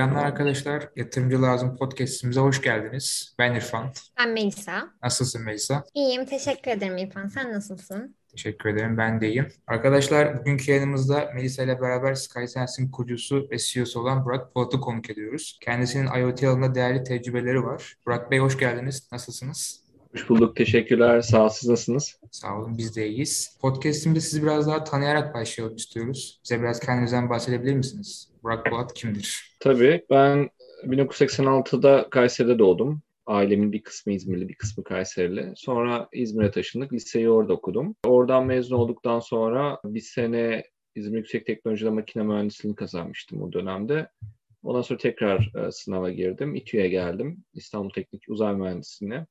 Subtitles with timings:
[0.00, 0.88] Selamlar arkadaşlar.
[0.96, 3.34] Yatırımcı Lazım podcastimize hoş geldiniz.
[3.38, 3.92] Ben İrfan.
[4.18, 4.88] Ben Melisa.
[5.02, 5.84] Nasılsın Melisa?
[5.94, 7.26] İyiyim, teşekkür ederim İrfan.
[7.26, 8.16] Sen nasılsın?
[8.30, 8.98] Teşekkür ederim.
[8.98, 9.48] Ben de iyiyim.
[9.66, 15.58] Arkadaşlar bugünkü yayınımızda Melisa ile beraber SkySense'in kurucusu ve CEO'su olan Burak Polat'ı konuk ediyoruz.
[15.62, 17.96] Kendisinin IoT alanında değerli tecrübeleri var.
[18.06, 19.08] Burak Bey hoş geldiniz.
[19.12, 19.80] Nasılsınız?
[20.12, 20.56] Hoş bulduk.
[20.56, 21.20] Teşekkürler.
[21.20, 21.48] Sağ olun.
[21.48, 22.16] Siz nasılsınız?
[22.30, 22.78] Sağ olun.
[22.78, 23.58] Biz de iyiyiz.
[23.60, 26.40] Podcast'imde sizi biraz daha tanıyarak başlayalım istiyoruz.
[26.44, 28.29] Bize biraz kendinizden bahsedebilir misiniz?
[28.42, 29.56] Burak Polat kimdir?
[29.60, 30.06] Tabii.
[30.10, 30.50] Ben
[30.84, 33.02] 1986'da Kayseri'de doğdum.
[33.26, 35.52] Ailemin bir kısmı İzmirli, bir kısmı Kayserili.
[35.56, 36.92] Sonra İzmir'e taşındık.
[36.92, 37.94] Liseyi orada okudum.
[38.04, 40.64] Oradan mezun olduktan sonra bir sene
[40.94, 44.08] İzmir Yüksek Teknoloji'de makine mühendisliğini kazanmıştım o dönemde.
[44.62, 46.54] Ondan sonra tekrar e, sınava girdim.
[46.54, 47.44] İTÜ'ye geldim.
[47.54, 49.26] İstanbul Teknik Uzay Mühendisliğine.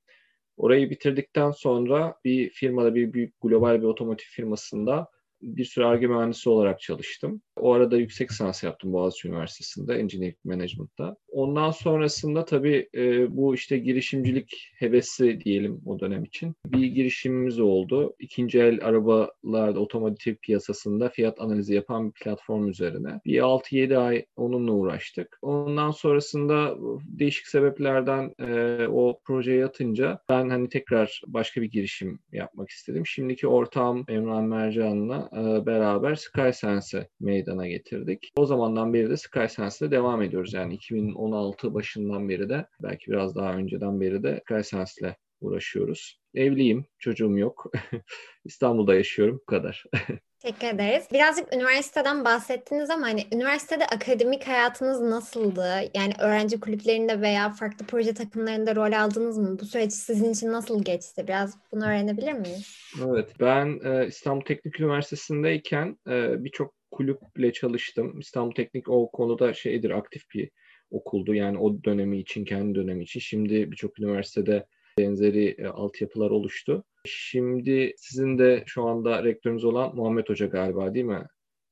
[0.57, 5.07] Orayı bitirdikten sonra bir firmada, bir büyük global bir otomotiv firmasında
[5.41, 7.41] bir süre ARGE mühendisi olarak çalıştım.
[7.55, 11.15] O arada yüksek lisans yaptım Boğaziçi Üniversitesi'nde Engineering Management'ta.
[11.27, 16.55] Ondan sonrasında tabii e, bu işte girişimcilik hevesi diyelim o dönem için.
[16.65, 18.15] Bir girişimimiz oldu.
[18.19, 23.19] İkinci el arabalarda otomotiv piyasasında fiyat analizi yapan bir platform üzerine.
[23.25, 25.39] Bir 6-7 ay onunla uğraştık.
[25.41, 32.69] Ondan sonrasında değişik sebeplerden e, o projeye yatınca ben hani tekrar başka bir girişim yapmak
[32.69, 33.07] istedim.
[33.07, 38.31] Şimdiki ortağım Emrah Mercan'la e, beraber SkySense'e meydan meydana getirdik.
[38.37, 40.53] O zamandan beri de SkySense'de devam ediyoruz.
[40.53, 46.18] Yani 2016 başından beri de belki biraz daha önceden beri de SkySense'le uğraşıyoruz.
[46.35, 47.71] Evliyim, çocuğum yok.
[48.45, 49.83] İstanbul'da yaşıyorum, bu kadar.
[50.39, 51.07] Teşekkür ederiz.
[51.13, 55.67] Birazcık üniversiteden bahsettiniz ama hani üniversitede akademik hayatınız nasıldı?
[55.93, 59.59] Yani öğrenci kulüplerinde veya farklı proje takımlarında rol aldınız mı?
[59.59, 61.27] Bu süreç sizin için nasıl geçti?
[61.27, 62.77] Biraz bunu öğrenebilir miyiz?
[63.07, 68.19] Evet, ben e, İstanbul Teknik Üniversitesi'ndeyken e, birçok kulüple çalıştım.
[68.19, 70.49] İstanbul Teknik o konuda şeydir aktif bir
[70.91, 71.33] okuldu.
[71.33, 73.19] Yani o dönemi için, kendi dönemi için.
[73.19, 74.65] Şimdi birçok üniversitede
[74.99, 76.83] benzeri e, altyapılar oluştu.
[77.05, 81.27] Şimdi sizin de şu anda rektörünüz olan Muhammed Hoca galiba değil mi?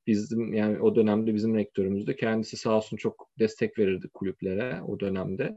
[0.07, 2.15] Bizim yani o dönemde bizim rektörümüzdü.
[2.15, 5.55] Kendisi sağ olsun çok destek verirdi kulüplere o dönemde.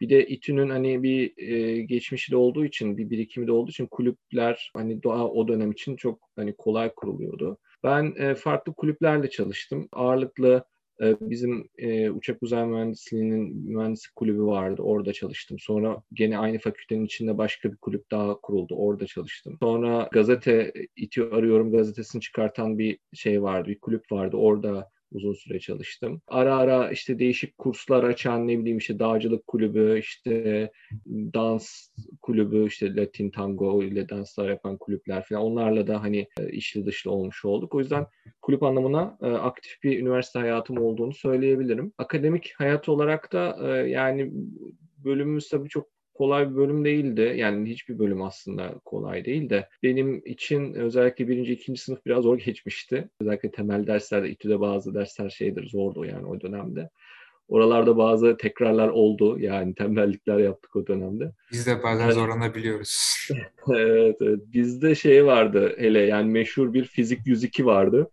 [0.00, 3.86] Bir de İTÜ'nün hani bir e, geçmişi de olduğu için, bir birikimi de olduğu için
[3.86, 7.58] kulüpler hani doğa o dönem için çok hani kolay kuruluyordu.
[7.84, 9.88] Ben e, farklı kulüplerle çalıştım.
[9.92, 10.64] Ağırlıklı
[11.00, 14.82] bizim e, uçak uzay mühendisliğinin mühendislik kulübü vardı.
[14.82, 15.58] Orada çalıştım.
[15.60, 18.74] Sonra gene aynı fakültenin içinde başka bir kulüp daha kuruldu.
[18.74, 19.56] Orada çalıştım.
[19.60, 23.68] Sonra gazete İTÜ Arıyorum gazetesini çıkartan bir şey vardı.
[23.68, 24.36] Bir kulüp vardı.
[24.36, 26.22] Orada uzun süre çalıştım.
[26.28, 30.70] Ara ara işte değişik kurslar açan ne bileyim işte dağcılık kulübü, işte
[31.06, 31.88] dans
[32.22, 37.10] kulübü, işte Latin tango ile danslar yapan kulüpler falan onlarla da hani e, içli dışlı
[37.10, 37.74] olmuş olduk.
[37.74, 38.06] O yüzden
[38.42, 41.92] kulüp anlamına e, aktif bir üniversite hayatım olduğunu söyleyebilirim.
[41.98, 44.32] Akademik hayat olarak da e, yani
[45.04, 47.34] bölümümüz tabii çok kolay bir bölüm değildi.
[47.36, 52.38] Yani hiçbir bölüm aslında kolay değil de benim için özellikle birinci, ikinci sınıf biraz zor
[52.38, 53.08] geçmişti.
[53.20, 56.90] Özellikle temel derslerde, İTÜ'de bazı dersler şeydir, zordu yani o dönemde.
[57.48, 59.38] Oralarda bazı tekrarlar oldu.
[59.38, 61.32] Yani tembellikler yaptık o dönemde.
[61.52, 63.28] Biz de bazen zorlanabiliyoruz.
[63.74, 64.40] evet, evet.
[64.52, 68.10] Bizde şey vardı hele yani meşhur bir fizik 102 vardı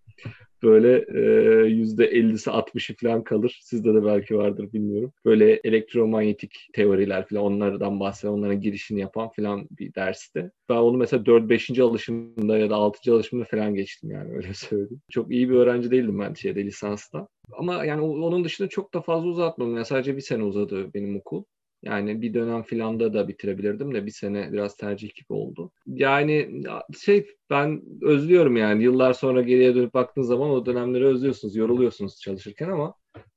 [0.63, 3.59] böyle e, yüzde 50'si 60'ı falan kalır.
[3.63, 5.13] Sizde de belki vardır bilmiyorum.
[5.25, 10.51] Böyle elektromanyetik teoriler falan onlardan bahseden, onların girişini yapan falan bir derste.
[10.69, 11.83] Ben onu mesela 4-5.
[11.83, 13.13] alışımda ya da 6.
[13.13, 15.01] alışımda falan geçtim yani öyle söyleyeyim.
[15.11, 17.27] Çok iyi bir öğrenci değildim ben şeyde lisansta.
[17.57, 19.75] Ama yani onun dışında çok da fazla uzatmadım.
[19.75, 21.43] Yani sadece bir sene uzadı benim okul.
[21.83, 25.71] Yani bir dönem filanda da bitirebilirdim de bir sene biraz tercih gibi oldu.
[25.87, 26.63] Yani
[27.01, 32.69] şey ben özlüyorum yani yıllar sonra geriye dönüp baktığın zaman o dönemleri özlüyorsunuz, yoruluyorsunuz çalışırken
[32.69, 32.95] ama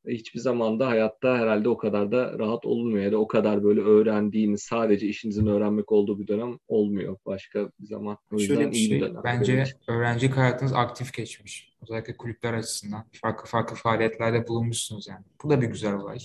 [0.09, 3.81] hiçbir zaman da hayatta herhalde o kadar da rahat olmuyor ya da o kadar böyle
[3.81, 8.19] öğrendiğiniz sadece işinizin öğrenmek olduğu bir dönem olmuyor başka bir zaman.
[8.33, 9.23] O yüzden Şöyle bir şey, dönem.
[9.25, 11.73] Bence öğrencilik hayatınız aktif geçmiş.
[11.83, 13.05] Özellikle kulüpler açısından.
[13.23, 15.25] Farklı farklı faaliyetlerde bulunmuşsunuz yani.
[15.43, 16.19] Bu da bir güzel olay.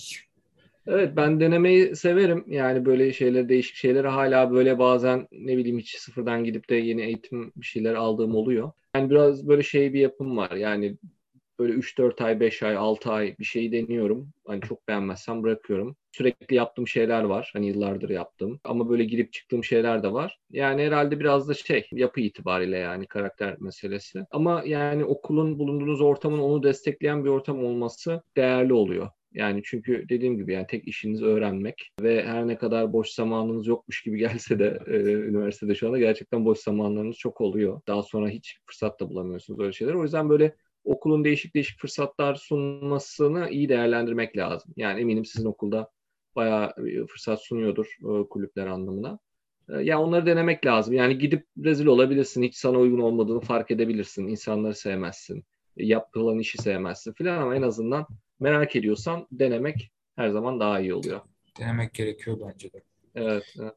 [0.88, 2.46] Evet ben denemeyi severim.
[2.48, 7.02] Yani böyle şeyler değişik şeyleri hala böyle bazen ne bileyim hiç sıfırdan gidip de yeni
[7.02, 8.72] eğitim bir şeyler aldığım oluyor.
[8.96, 10.52] Yani biraz böyle şey bir yapım var.
[10.52, 10.98] Yani
[11.60, 14.30] böyle 3-4 ay, 5 ay, 6 ay bir şey deniyorum.
[14.48, 15.96] Hani çok beğenmezsem bırakıyorum.
[16.12, 17.50] Sürekli yaptığım şeyler var.
[17.54, 18.60] Hani yıllardır yaptığım.
[18.64, 20.40] Ama böyle girip çıktığım şeyler de var.
[20.52, 24.26] Yani herhalde biraz da şey yapı itibariyle yani karakter meselesi.
[24.32, 29.10] Ama yani okulun bulunduğunuz ortamın onu destekleyen bir ortam olması değerli oluyor.
[29.34, 34.04] Yani çünkü dediğim gibi yani tek işiniz öğrenmek ve her ne kadar boş zamanınız yokmuş
[34.04, 37.82] gibi gelse de e, üniversitede şu anda gerçekten boş zamanlarınız çok oluyor.
[37.88, 39.94] Daha sonra hiç fırsat da bulamıyorsunuz öyle şeyler.
[39.94, 44.74] O yüzden böyle okulun değişik değişik fırsatlar sunmasını iyi değerlendirmek lazım.
[44.78, 45.90] Yani eminim sizin okulda
[46.36, 46.74] bayağı
[47.10, 49.20] fırsat sunuyordur e, kulüpler anlamına.
[49.70, 50.94] E, ya yani onları denemek lazım.
[50.94, 52.44] Yani gidip rezil olabilirsin.
[52.44, 54.28] Hiç sana uygun olmadığını fark edebilirsin.
[54.28, 55.44] İnsanları sevmezsin.
[55.78, 58.08] Yapılan işi sevmezsin filan ama en azından
[58.42, 61.22] merak ediyorsan denemek her zaman daha iyi oluyor.
[61.60, 62.84] Denemek gerekiyor bence de.
[63.16, 63.76] Evet, evet.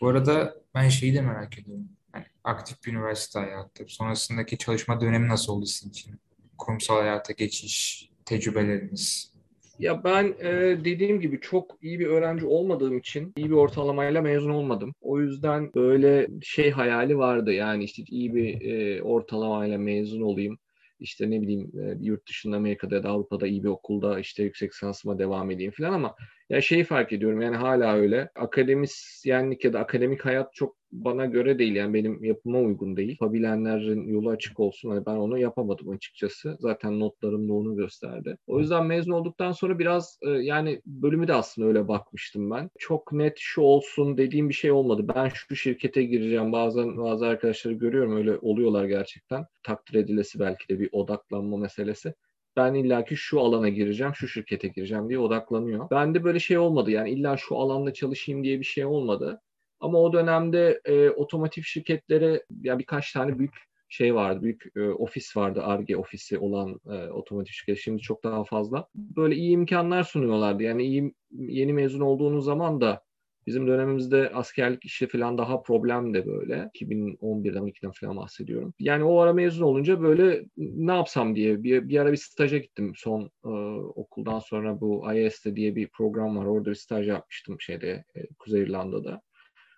[0.00, 1.88] Bu arada ben şeyi de merak ediyorum.
[2.14, 6.14] Yani aktif bir üniversite hayatı, sonrasındaki çalışma dönemi nasıl oldu sizin için?
[6.58, 9.32] Kurumsal hayata geçiş, tecrübeleriniz.
[9.78, 10.50] Ya ben e,
[10.84, 14.94] dediğim gibi çok iyi bir öğrenci olmadığım için iyi bir ortalamayla mezun olmadım.
[15.00, 17.52] O yüzden böyle şey hayali vardı.
[17.52, 20.58] Yani işte iyi bir e, ortalamayla mezun olayım
[21.02, 24.72] işte ne bileyim e, yurt dışında Amerika'da ya da Avrupa'da iyi bir okulda işte yüksek
[24.72, 26.16] lisansıma devam edeyim falan ama
[26.48, 28.30] ya şeyi fark ediyorum yani hala öyle.
[28.34, 33.08] Akademisyenlik ya da akademik hayat çok bana göre değil yani benim yapıma uygun değil.
[33.08, 34.90] Yapabilenlerin yolu açık olsun.
[34.90, 36.56] Hani ben onu yapamadım açıkçası.
[36.60, 38.36] Zaten notlarım da onu gösterdi.
[38.46, 42.70] O yüzden mezun olduktan sonra biraz e, yani bölümü de aslında öyle bakmıştım ben.
[42.78, 45.06] Çok net şu olsun dediğim bir şey olmadı.
[45.14, 46.52] Ben şu şirkete gireceğim.
[46.52, 49.46] Bazen bazı arkadaşları görüyorum öyle oluyorlar gerçekten.
[49.62, 52.14] Takdir edilesi belki de bir odaklanma meselesi
[52.56, 55.90] ben illaki şu alana gireceğim, şu şirkete gireceğim diye odaklanıyor.
[55.90, 59.40] Bende böyle şey olmadı yani illa şu alanda çalışayım diye bir şey olmadı.
[59.82, 63.54] Ama o dönemde e, otomotiv şirketlere ya birkaç tane büyük
[63.88, 67.82] şey vardı, büyük e, ofis vardı, ARGE ofisi olan e, otomotiv şirketi.
[67.82, 68.88] Şimdi çok daha fazla.
[68.94, 70.62] Böyle iyi imkanlar sunuyorlardı.
[70.62, 73.02] Yani iyi yeni mezun olduğunuz zaman da
[73.46, 76.70] bizim dönemimizde askerlik işi falan daha problemdi böyle.
[76.74, 78.74] 2011'den 12'den falan bahsediyorum.
[78.78, 82.92] Yani o ara mezun olunca böyle ne yapsam diye bir, bir ara bir staja gittim.
[82.96, 83.48] Son e,
[83.94, 86.46] okuldan sonra bu IS'te diye bir program var.
[86.46, 89.22] Orada bir staj yapmıştım şeyde e, Kuzey İrlanda'da.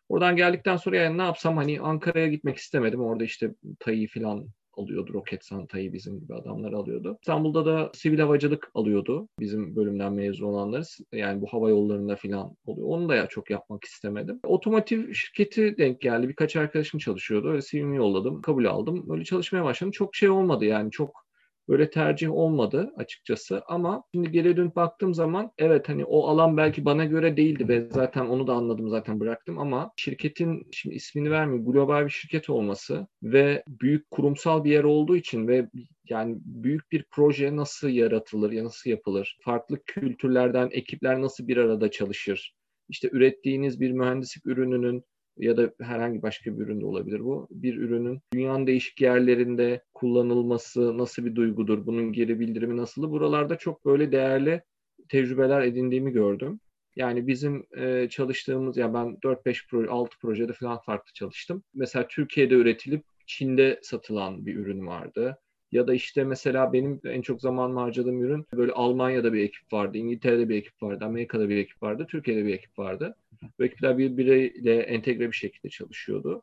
[0.09, 3.01] Oradan geldikten sonra yani ne yapsam hani Ankara'ya gitmek istemedim.
[3.01, 5.15] Orada işte Tay'i falan alıyordu.
[5.15, 7.19] Roketsan Tay'i bizim gibi adamlar alıyordu.
[7.21, 9.29] İstanbul'da da sivil havacılık alıyordu.
[9.41, 10.83] Bizim bölümden mezun olanları.
[11.13, 12.89] Yani bu hava yollarında falan oluyor.
[12.89, 14.41] Onu da ya çok yapmak istemedim.
[14.45, 16.29] Otomotiv şirketi denk geldi.
[16.29, 17.49] Birkaç arkadaşım çalışıyordu.
[17.49, 18.43] Öyle CV'mi yolladım.
[18.43, 19.07] Kabul aldım.
[19.11, 19.91] Öyle çalışmaya başladım.
[19.91, 20.91] Çok şey olmadı yani.
[20.91, 21.24] Çok
[21.69, 26.85] böyle tercih olmadı açıkçası ama şimdi geri dönüp baktığım zaman evet hani o alan belki
[26.85, 31.73] bana göre değildi ve zaten onu da anladım zaten bıraktım ama şirketin şimdi ismini vermeyeyim
[31.73, 35.69] global bir şirket olması ve büyük kurumsal bir yer olduğu için ve
[36.09, 39.39] yani büyük bir proje nasıl yaratılır ya nasıl yapılır?
[39.45, 42.55] Farklı kültürlerden ekipler nasıl bir arada çalışır?
[42.89, 45.05] İşte ürettiğiniz bir mühendislik ürününün
[45.37, 47.49] ya da herhangi başka bir ürün de olabilir bu.
[47.51, 51.87] Bir ürünün dünyanın değişik yerlerinde kullanılması nasıl bir duygudur?
[51.87, 53.11] Bunun geri bildirimi nasıl?
[53.11, 54.63] Buralarda çok böyle değerli
[55.09, 56.61] tecrübeler edindiğimi gördüm.
[56.97, 61.63] Yani bizim e, çalıştığımız, ya ben 4-5 proje, 6 projede falan farklı çalıştım.
[61.75, 65.39] Mesela Türkiye'de üretilip Çin'de satılan bir ürün vardı.
[65.75, 69.99] Ya da işte mesela benim en çok zaman harcadığım ürün böyle Almanya'da bir ekip vardı,
[69.99, 73.17] İngiltere'de bir ekip vardı, Amerika'da bir ekip vardı, Türkiye'de bir ekip vardı.
[73.59, 76.43] Bu ekipler birbiriyle entegre bir şekilde çalışıyordu.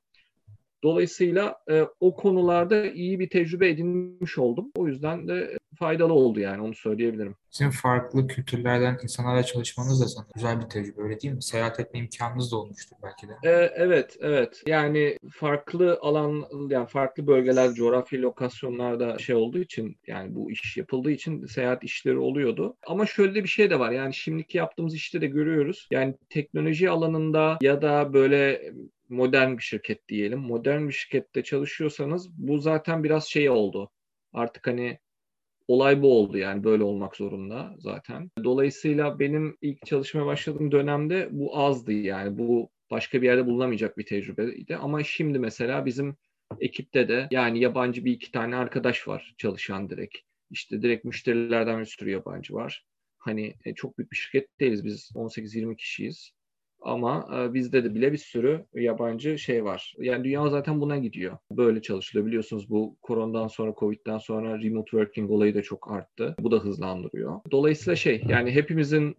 [0.83, 4.72] Dolayısıyla e, o konularda iyi bir tecrübe edinmiş oldum.
[4.75, 7.36] O yüzden de faydalı oldu yani onu söyleyebilirim.
[7.50, 11.44] Sizin farklı kültürlerden insanlarla çalışmanız da sana güzel bir tecrübe öyle değil mi?
[11.44, 13.33] Seyahat etme imkanınız da olmuştur belki de.
[13.44, 14.63] Ee, evet, evet.
[14.68, 21.11] Yani farklı alan, yani farklı bölgeler, coğrafi lokasyonlarda şey olduğu için, yani bu iş yapıldığı
[21.11, 22.76] için seyahat işleri oluyordu.
[22.88, 23.92] Ama şöyle bir şey de var.
[23.92, 25.88] Yani şimdiki yaptığımız işte de görüyoruz.
[25.92, 28.71] Yani teknoloji alanında ya da böyle
[29.11, 30.39] modern bir şirket diyelim.
[30.39, 33.91] Modern bir şirkette çalışıyorsanız bu zaten biraz şey oldu.
[34.33, 34.99] Artık hani
[35.68, 38.31] olay bu oldu yani böyle olmak zorunda zaten.
[38.44, 44.06] Dolayısıyla benim ilk çalışmaya başladığım dönemde bu azdı yani bu başka bir yerde bulunamayacak bir
[44.06, 44.75] tecrübeydi.
[44.75, 46.18] Ama şimdi mesela bizim
[46.59, 50.18] ekipte de yani yabancı bir iki tane arkadaş var çalışan direkt.
[50.49, 52.85] İşte direkt müşterilerden bir sürü yabancı var.
[53.18, 56.31] Hani e, çok büyük bir şirket değiliz biz 18-20 kişiyiz.
[56.81, 59.95] Ama e, bizde de bile bir sürü yabancı şey var.
[60.00, 61.38] Yani dünya zaten buna gidiyor.
[61.52, 62.28] Böyle çalışılıyor.
[62.28, 66.35] Biliyorsunuz bu koronadan sonra, Covid'den sonra remote working olayı da çok arttı.
[66.40, 67.40] Bu da hızlandırıyor.
[67.52, 69.16] Dolayısıyla şey yani hepimizin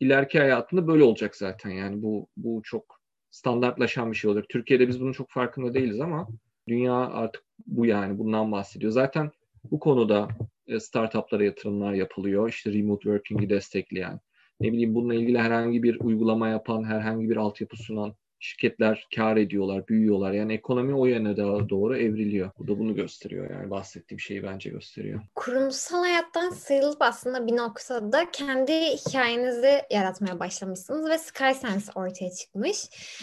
[0.00, 1.70] ileriki hayatında böyle olacak zaten.
[1.70, 3.00] Yani bu bu çok
[3.30, 4.44] standartlaşan bir şey olur.
[4.48, 6.28] Türkiye'de biz bunun çok farkında değiliz ama
[6.68, 8.92] dünya artık bu yani bundan bahsediyor.
[8.92, 9.30] Zaten
[9.70, 10.28] bu konuda
[10.66, 12.48] e, startuplara yatırımlar yapılıyor.
[12.48, 14.20] İşte remote working'i destekleyen
[14.60, 19.88] ne bileyim bununla ilgili herhangi bir uygulama yapan, herhangi bir altyapı sunan şirketler kar ediyorlar,
[19.88, 20.32] büyüyorlar.
[20.32, 21.36] Yani ekonomi o yöne
[21.68, 22.50] doğru evriliyor.
[22.58, 25.20] Bu da bunu gösteriyor yani bahsettiğim şeyi bence gösteriyor.
[25.34, 32.76] Kurumsal hayattan sıyrılıp aslında bir noktada kendi hikayenizi yaratmaya başlamışsınız ve SkySense ortaya çıkmış.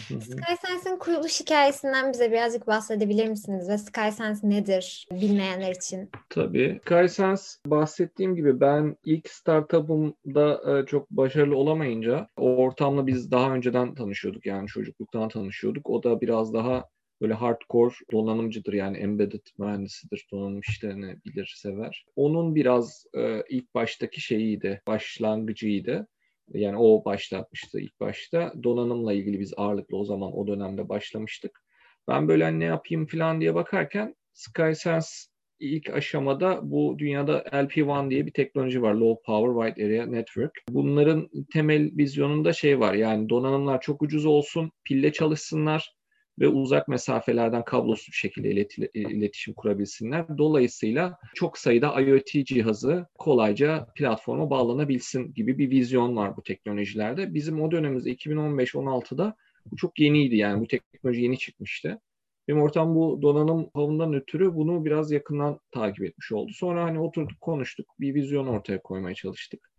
[0.05, 6.09] SkySense'in kuruluş hikayesinden bize birazcık bahsedebilir misiniz ve SkySense nedir bilmeyenler için?
[6.29, 6.79] Tabii.
[6.85, 13.95] SkySense bahsettiğim gibi ben ilk startup'ımda e, çok başarılı olamayınca o ortamla biz daha önceden
[13.95, 14.69] tanışıyorduk yani
[15.05, 15.89] çocukluktan tanışıyorduk.
[15.89, 16.85] O da biraz daha
[17.21, 22.05] böyle hardcore donanımcıdır yani embedded mühendisidir, donanım işlerini bilir, sever.
[22.15, 26.07] Onun biraz e, ilk baştaki şeyiydi, başlangıcıydı.
[26.53, 28.53] Yani o başlatmıştı ilk başta.
[28.63, 31.63] Donanımla ilgili biz ağırlıklı o zaman o dönemde başlamıştık.
[32.07, 38.25] Ben böyle hani ne yapayım falan diye bakarken SkySense ilk aşamada bu dünyada LP1 diye
[38.25, 38.93] bir teknoloji var.
[38.93, 40.51] Low Power Wide Area Network.
[40.69, 42.93] Bunların temel vizyonunda şey var.
[42.93, 45.95] Yani donanımlar çok ucuz olsun, pille çalışsınlar
[46.39, 50.37] ve uzak mesafelerden kablosuz bir şekilde iletişim kurabilsinler.
[50.37, 57.33] Dolayısıyla çok sayıda IoT cihazı kolayca platforma bağlanabilsin gibi bir vizyon var bu teknolojilerde.
[57.33, 59.35] Bizim o dönemimizde 2015-16'da
[59.71, 62.01] bu çok yeniydi yani bu teknoloji yeni çıkmıştı.
[62.47, 66.51] Benim ortam bu donanım havundan ötürü bunu biraz yakından takip etmiş oldu.
[66.53, 69.71] Sonra hani oturduk konuştuk bir vizyon ortaya koymaya çalıştık.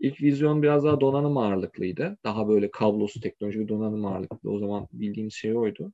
[0.00, 2.18] İlk vizyon biraz daha donanım ağırlıklıydı.
[2.24, 4.50] Daha böyle kablosuz teknoloji bir donanım ağırlıklı.
[4.50, 5.92] O zaman bildiğimiz şey oydu.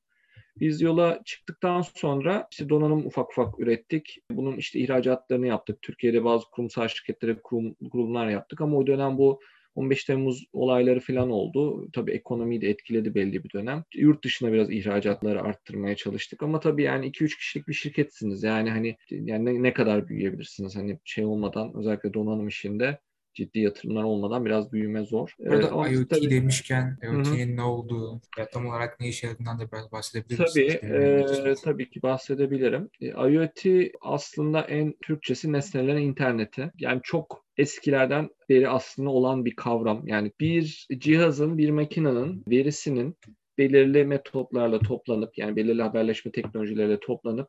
[0.61, 4.19] Biz yola çıktıktan sonra işte donanım ufak ufak ürettik.
[4.31, 5.83] Bunun işte ihracatlarını yaptık.
[5.83, 9.41] Türkiye'de bazı kurumsal şirketlere kurum, kurumlar yaptık ama o dönem bu
[9.81, 11.89] 15 Temmuz olayları falan oldu.
[11.93, 13.85] Tabii ekonomiyi de etkiledi belli bir dönem.
[13.95, 18.43] Yurt dışına biraz ihracatları arttırmaya çalıştık ama tabii yani 2-3 kişilik bir şirketsiniz.
[18.43, 22.99] Yani hani yani ne, ne kadar büyüyebilirsiniz hani şey olmadan özellikle donanım işinde
[23.35, 25.35] ciddi yatırımlar olmadan biraz büyüme zor.
[25.39, 28.21] Burada ee, IoT tabii, demişken IoT'nin ne olduğu,
[28.53, 30.77] tam olarak ne işe yaradığından da biraz bahsedebilir misiniz?
[30.81, 32.91] Tabii, e, tabii ki bahsedebilirim.
[33.01, 36.71] E, IoT aslında en Türkçesi nesnelerin interneti.
[36.79, 40.09] Yani çok eskilerden beri aslında olan bir kavram.
[40.09, 43.17] Yani bir cihazın, bir makinenin verisinin
[43.59, 47.49] belirli metotlarla toplanıp yani belirli haberleşme teknolojileriyle toplanıp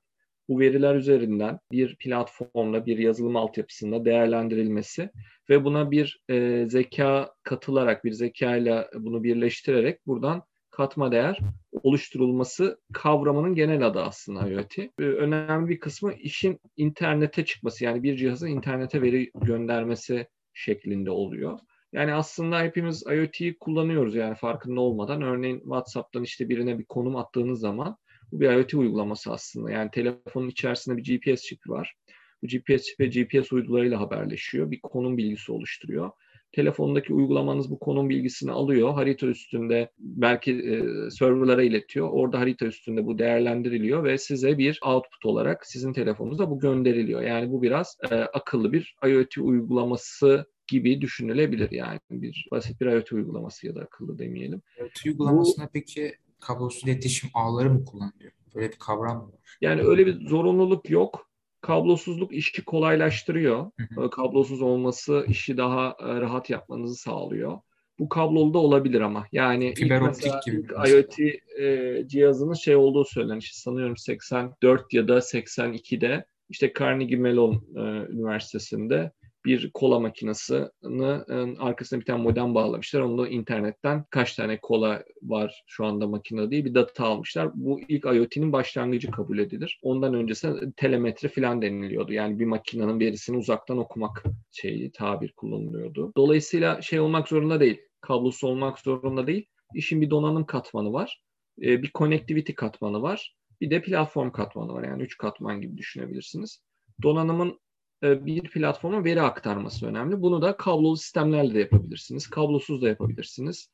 [0.50, 5.10] bu veriler üzerinden bir platformla, bir yazılım altyapısında değerlendirilmesi
[5.50, 11.40] ve buna bir e, zeka katılarak, bir zeka ile bunu birleştirerek buradan katma değer
[11.84, 14.78] oluşturulması kavramının genel adı aslında IoT.
[15.00, 21.60] Önemli bir kısmı işin internete çıkması yani bir cihazın internete veri göndermesi şeklinde oluyor.
[21.94, 25.22] Yani aslında hepimiz IoT'yi kullanıyoruz yani farkında olmadan.
[25.22, 27.98] Örneğin WhatsApp'tan işte birine bir konum attığınız zaman
[28.32, 29.72] bu bir IoT uygulaması aslında.
[29.72, 31.96] Yani telefonun içerisinde bir GPS çipi var.
[32.44, 34.72] Bu GPS çipi GPS uydularıyla haberleşiyor.
[34.72, 36.12] Bir konum bilgisi oluşturuyor.
[36.52, 38.94] Telefondaki uygulamanız bu konum bilgisini alıyor.
[38.94, 42.10] Harita üstünde belki e, serverlara iletiyor.
[42.12, 47.22] Orada harita üstünde bu değerlendiriliyor ve size bir output olarak sizin telefonunuza bu gönderiliyor.
[47.22, 53.12] Yani bu biraz e, akıllı bir IoT uygulaması gibi düşünülebilir yani bir basit bir IoT
[53.12, 54.62] uygulaması ya da akıllı demeyelim.
[54.80, 58.32] IoT uygulamasına bu, peki kablosuz iletişim ağları mı kullanılıyor?
[58.56, 59.58] Böyle bir kavram mı var?
[59.62, 61.31] Yani öyle bir zorunluluk yok.
[61.62, 63.72] Kablosuzluk işi kolaylaştırıyor.
[64.12, 67.60] Kablosuz olması işi daha e, rahat yapmanızı sağlıyor.
[68.00, 69.26] Bu kablolu da olabilir ama.
[69.32, 70.68] Yani Fiber optik gibi.
[70.90, 71.20] IoT
[71.60, 73.52] e, cihazının şey olduğu söylenir.
[73.54, 77.80] Sanıyorum 84 ya da 82'de işte Carnegie Mellon e,
[78.14, 79.12] Üniversitesi'nde
[79.46, 83.02] bir kola makinesini ıı, arkasına bir tane modem bağlamışlar.
[83.02, 87.52] Onu da internetten kaç tane kola var şu anda makinede diye bir data almışlar.
[87.54, 89.80] Bu ilk IoT'nin başlangıcı kabul edilir.
[89.84, 92.14] Ondan öncesi telemetre falan deniliyordu.
[92.14, 96.12] Yani bir makinenin verisini uzaktan okumak şeyi tabir kullanılıyordu.
[96.18, 97.82] Dolayısıyla şey olmak zorunda değil.
[98.02, 99.46] Kablosu olmak zorunda değil.
[99.76, 101.24] İşin bir donanım katmanı var.
[101.58, 103.36] Bir connectivity katmanı var.
[103.62, 104.84] Bir de platform katmanı var.
[104.84, 106.64] Yani üç katman gibi düşünebilirsiniz.
[107.04, 107.54] Donanımın e,
[108.02, 110.22] bir platforma veri aktarması önemli.
[110.22, 112.30] Bunu da kablolu sistemlerle de yapabilirsiniz.
[112.30, 113.70] Kablosuz da yapabilirsiniz.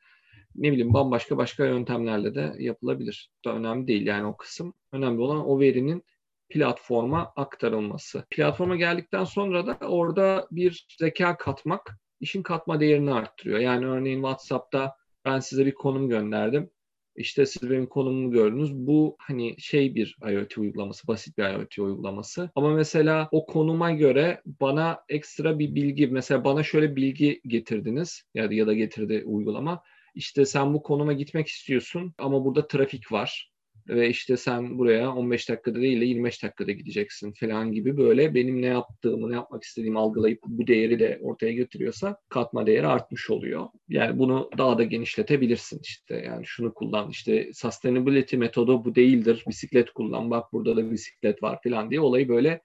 [0.56, 3.32] Ne bileyim bambaşka başka yöntemlerle de yapılabilir.
[3.46, 4.74] Da önemli değil yani o kısım.
[4.92, 6.04] Önemli olan o verinin
[6.50, 8.26] platforma aktarılması.
[8.30, 13.60] Platforma geldikten sonra da orada bir zeka katmak işin katma değerini arttırıyor.
[13.60, 16.70] Yani örneğin WhatsApp'ta ben size bir konum gönderdim.
[17.18, 18.74] İşte siz benim konumumu gördünüz.
[18.74, 22.50] Bu hani şey bir IoT uygulaması, basit bir IoT uygulaması.
[22.56, 28.50] Ama mesela o konuma göre bana ekstra bir bilgi, mesela bana şöyle bilgi getirdiniz ya
[28.50, 29.84] da, ya da getirdi uygulama.
[30.16, 33.52] İşte sen bu konuma gitmek istiyorsun ama burada trafik var
[33.90, 38.62] ve işte sen buraya 15 dakikada değil de 25 dakikada gideceksin falan gibi böyle benim
[38.62, 43.68] ne yaptığımı, ne yapmak istediğimi algılayıp bu değeri de ortaya getiriyorsa katma değeri artmış oluyor.
[43.90, 46.16] Yani bunu daha da genişletebilirsin işte.
[46.26, 49.44] Yani şunu kullan işte sustainability metodu bu değildir.
[49.48, 52.62] Bisiklet kullan bak burada da bisiklet var falan diye olayı böyle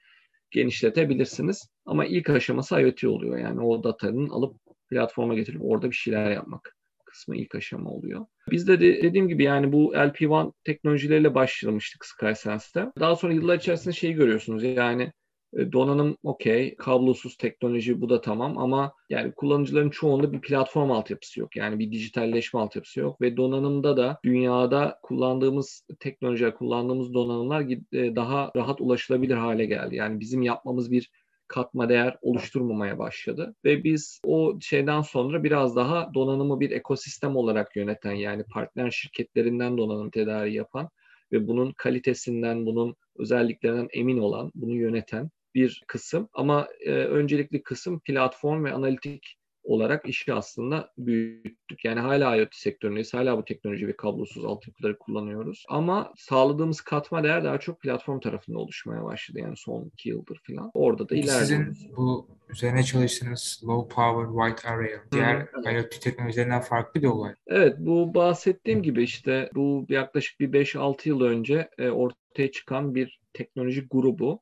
[0.50, 1.68] genişletebilirsiniz.
[1.86, 3.38] Ama ilk aşaması IoT oluyor.
[3.38, 4.56] Yani o datanın alıp
[4.90, 6.76] platforma getirip orada bir şeyler yapmak
[7.22, 8.26] kısmı ilk aşama oluyor.
[8.50, 12.92] Biz de, de dediğim gibi yani bu LP1 teknolojileriyle başlamıştık SkySense'de.
[13.00, 15.12] Daha sonra yıllar içerisinde şeyi görüyorsunuz yani
[15.56, 21.40] e, donanım okey, kablosuz teknoloji bu da tamam ama yani kullanıcıların çoğunda bir platform altyapısı
[21.40, 21.56] yok.
[21.56, 27.60] Yani bir dijitalleşme altyapısı yok ve donanımda da dünyada kullandığımız teknolojiler, kullandığımız donanımlar
[27.92, 29.96] e, daha rahat ulaşılabilir hale geldi.
[29.96, 31.10] Yani bizim yapmamız bir
[31.52, 33.54] katma değer oluşturmamaya başladı.
[33.64, 39.78] Ve biz o şeyden sonra biraz daha donanımı bir ekosistem olarak yöneten yani partner şirketlerinden
[39.78, 40.88] donanım tedariği yapan
[41.32, 46.28] ve bunun kalitesinden, bunun özelliklerinden emin olan, bunu yöneten bir kısım.
[46.32, 51.84] Ama e, öncelikli kısım platform ve analitik olarak işi aslında büyüttük.
[51.84, 53.14] Yani hala IoT sektöründeyiz.
[53.14, 55.64] Hala bu teknoloji ve kablosuz altyapıları kullanıyoruz.
[55.68, 59.38] Ama sağladığımız katma değer daha çok platform tarafında oluşmaya başladı.
[59.40, 60.70] Yani son iki yıldır falan.
[60.74, 61.78] Orada da ilerliyoruz.
[61.78, 67.34] Sizin bu üzerine çalıştığınız low power white array diğer Hı, IoT teknolojilerinden farklı bir olay.
[67.46, 73.20] Evet bu bahsettiğim gibi işte bu yaklaşık bir 5-6 yıl önce e, ortaya çıkan bir
[73.32, 74.40] teknoloji grubu.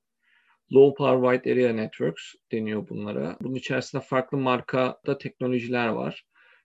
[0.73, 2.23] Low Power Wide Area Networks
[2.53, 3.37] deniyor bunlara.
[3.41, 6.25] Bunun içerisinde farklı markada teknolojiler var.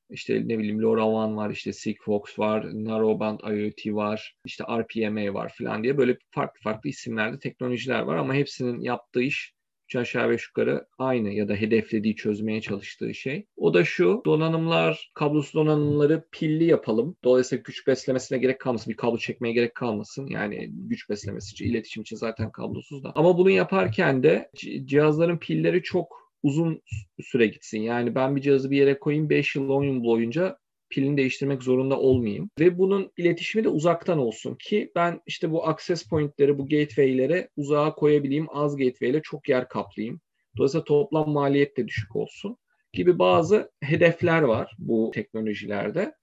[0.10, 5.84] İşte ne bileyim LoRaWAN var, işte Sigfox var, Narrowband IoT var, işte RPMA var falan
[5.84, 9.55] diye böyle farklı farklı isimlerde teknolojiler var ama hepsinin yaptığı iş
[9.86, 13.46] üç aşağı beş yukarı aynı ya da hedeflediği çözmeye çalıştığı şey.
[13.58, 17.18] O da şu donanımlar, kablosuz donanımları pilli yapalım.
[17.24, 18.92] Dolayısıyla güç beslemesine gerek kalmasın.
[18.92, 20.28] Bir kablo çekmeye gerek kalmasın.
[20.28, 23.12] Yani güç beslemesi için, iletişim için zaten kablosuz da.
[23.16, 24.50] Ama bunu yaparken de
[24.86, 26.82] cihazların pilleri çok uzun
[27.22, 27.82] süre gitsin.
[27.82, 30.58] Yani ben bir cihazı bir yere koyayım 5 yıl 10 yıl boyunca
[30.90, 32.50] pilini değiştirmek zorunda olmayayım.
[32.60, 37.96] Ve bunun iletişimi de uzaktan olsun ki ben işte bu access point'leri, bu gateway'lere uzağa
[37.96, 38.48] koyabileyim.
[38.50, 40.22] Az gateway ile çok yer kaplayayım.
[40.58, 42.58] Dolayısıyla toplam maliyet de düşük olsun
[42.94, 46.16] gibi bazı hedefler var bu teknolojilerde.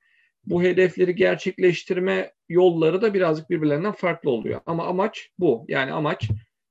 [0.46, 4.60] Bu hedefleri gerçekleştirme yolları da birazcık birbirlerinden farklı oluyor.
[4.66, 5.64] Ama amaç bu.
[5.68, 6.28] Yani amaç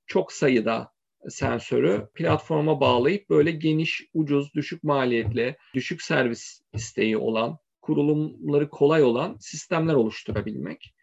[0.08, 0.92] çok sayıda
[1.30, 9.38] sensörü platforma bağlayıp böyle geniş, ucuz, düşük maliyetli, düşük servis isteği olan kurulumları kolay olan
[9.40, 10.94] sistemler oluşturabilmek.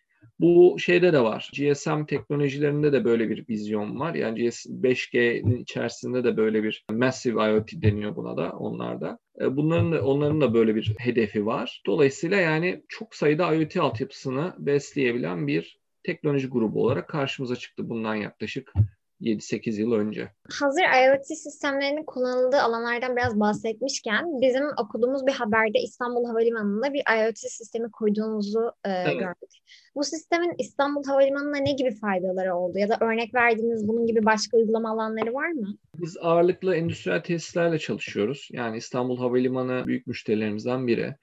[0.40, 1.50] Bu şeyde de var.
[1.54, 4.14] GSM teknolojilerinde de böyle bir vizyon var.
[4.14, 9.18] Yani 5G'nin içerisinde de böyle bir massive IoT deniyor buna da onlarda.
[9.40, 11.82] E, bunların da onların da böyle bir hedefi var.
[11.86, 18.72] Dolayısıyla yani çok sayıda IoT altyapısını besleyebilen bir teknoloji grubu olarak karşımıza çıktı bundan yaklaşık
[19.20, 20.28] 7-8 yıl önce.
[20.60, 27.38] Hazır IoT sistemlerinin kullanıldığı alanlardan biraz bahsetmişken bizim okuduğumuz bir haberde İstanbul Havalimanı'nda bir IoT
[27.38, 29.18] sistemi kurduğunuzu e, evet.
[29.18, 29.50] gördük.
[29.94, 34.56] Bu sistemin İstanbul Havalimanı'na ne gibi faydaları oldu ya da örnek verdiğiniz bunun gibi başka
[34.56, 35.76] uygulama alanları var mı?
[35.94, 38.48] Biz ağırlıklı endüstriyel tesislerle çalışıyoruz.
[38.52, 41.14] Yani İstanbul Havalimanı büyük müşterilerimizden biri.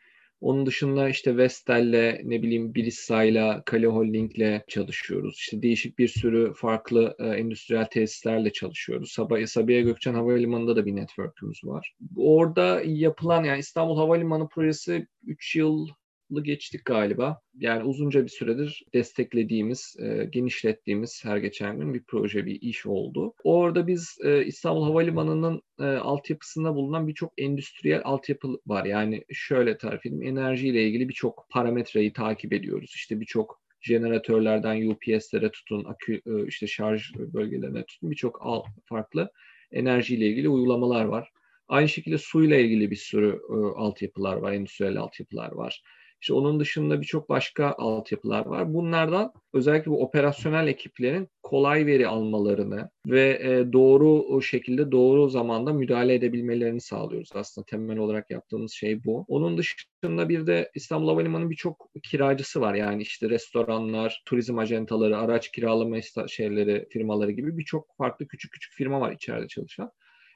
[0.42, 5.36] Onun dışında işte Vestel'le ne bileyim Birissa'yla, Kale Holding'le çalışıyoruz.
[5.40, 9.12] İşte değişik bir sürü farklı e, endüstriyel tesislerle çalışıyoruz.
[9.12, 11.96] Sabiha, Sabiha Gökçen Havalimanı'nda da bir network'ümüz var.
[12.18, 15.88] Orada yapılan yani İstanbul Havalimanı projesi 3 yıl
[16.30, 17.42] geçtik galiba.
[17.56, 23.34] Yani uzunca bir süredir desteklediğimiz, e, genişlettiğimiz her geçen gün bir proje, bir iş oldu.
[23.44, 28.86] Orada biz e, İstanbul Havalimanı'nın e, altyapısında bulunan birçok endüstriyel altyapı var.
[28.86, 32.92] Yani şöyle tarif edeyim, enerjiyle ilgili birçok parametreyi takip ediyoruz.
[32.96, 38.42] İşte birçok jeneratörlerden UPS'lere tutun, akü e, işte şarj bölgelerine tutun birçok
[38.86, 39.32] farklı
[39.72, 41.32] enerjiyle ilgili uygulamalar var.
[41.68, 45.82] Aynı şekilde suyla ilgili bir sürü e, altyapılar var, endüstriyel altyapılar var.
[46.26, 48.74] İşte onun dışında birçok başka altyapılar var.
[48.74, 56.14] Bunlardan özellikle bu operasyonel ekiplerin kolay veri almalarını ve e, doğru şekilde doğru zamanda müdahale
[56.14, 57.30] edebilmelerini sağlıyoruz.
[57.34, 59.26] Aslında temel olarak yaptığımız şey bu.
[59.28, 62.74] Onun dışında bir de İstanbul Havalimanı'nın birçok kiracısı var.
[62.74, 69.02] Yani işte restoranlar, turizm ajantaları, araç kiralama şeyleri, firmaları gibi birçok farklı küçük küçük firma
[69.02, 69.92] var içeride çalışan.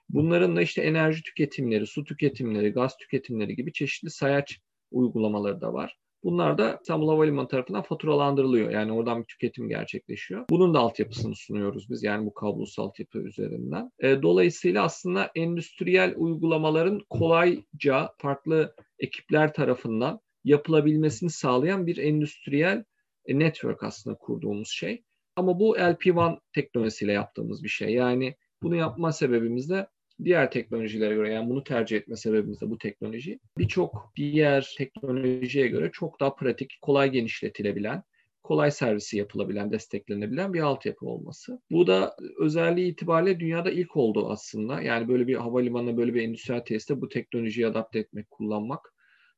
[0.09, 4.59] Bunların da işte enerji tüketimleri, su tüketimleri, gaz tüketimleri gibi çeşitli sayaç
[4.91, 5.97] uygulamaları da var.
[6.23, 8.69] Bunlar da İstanbul Havalimanı tarafından faturalandırılıyor.
[8.71, 10.45] Yani oradan bir tüketim gerçekleşiyor.
[10.49, 13.91] Bunun da altyapısını sunuyoruz biz yani bu kablosuz altyapı üzerinden.
[13.99, 22.83] E, dolayısıyla aslında endüstriyel uygulamaların kolayca farklı ekipler tarafından yapılabilmesini sağlayan bir endüstriyel
[23.25, 25.03] e, network aslında kurduğumuz şey.
[25.35, 27.93] Ama bu LP1 teknolojisiyle yaptığımız bir şey.
[27.93, 29.87] Yani bunu yapma sebebimiz de
[30.23, 35.89] diğer teknolojilere göre yani bunu tercih etme sebebimiz de bu teknoloji birçok diğer teknolojiye göre
[35.93, 38.03] çok daha pratik, kolay genişletilebilen
[38.43, 41.61] kolay servisi yapılabilen, desteklenebilen bir altyapı olması.
[41.71, 44.81] Bu da özelliği itibariyle dünyada ilk oldu aslında.
[44.81, 48.93] Yani böyle bir havalimanına böyle bir endüstriyel tesiste bu teknolojiyi adapte etmek, kullanmak.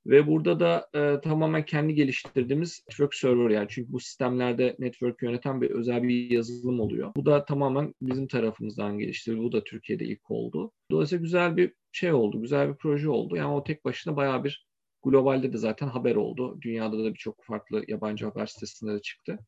[0.06, 5.62] Ve burada da e, tamamen kendi geliştirdiğimiz network server yani çünkü bu sistemlerde network yöneten
[5.62, 7.12] bir özel bir yazılım oluyor.
[7.16, 9.42] Bu da tamamen bizim tarafımızdan geliştirildi.
[9.42, 10.72] Bu da Türkiye'de ilk oldu.
[10.92, 13.36] Dolayısıyla güzel bir şey oldu, güzel bir proje oldu.
[13.36, 14.68] Yani o tek başına bayağı bir
[15.04, 16.58] globalde de zaten haber oldu.
[16.62, 19.40] Dünyada da birçok farklı yabancı haber sitesinde de çıktı.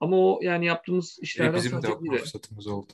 [0.00, 2.92] Ama o yani yaptığımız işlerden e bizim de fırsatımız oldu.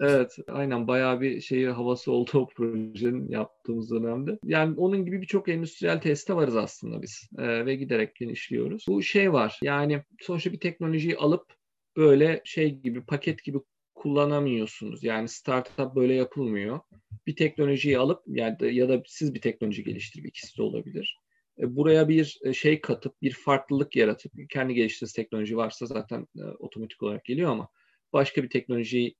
[0.00, 4.38] Evet, aynen bayağı bir şeyi havası oldu o projenin yaptığımız dönemde.
[4.44, 8.84] Yani onun gibi birçok endüstriyel teste varız aslında biz ee, ve giderek genişliyoruz.
[8.88, 11.54] Bu şey var yani sonuçta bir teknolojiyi alıp
[11.96, 13.58] böyle şey gibi paket gibi
[13.94, 15.04] kullanamıyorsunuz.
[15.04, 16.80] Yani startup böyle yapılmıyor.
[17.26, 21.18] Bir teknolojiyi alıp yani ya da siz bir teknoloji geliştirip ikisi de olabilir.
[21.58, 26.42] E, buraya bir e, şey katıp bir farklılık yaratıp kendi geliştirdiğiniz teknoloji varsa zaten e,
[26.42, 27.68] otomatik olarak geliyor ama
[28.12, 29.16] başka bir teknolojiyi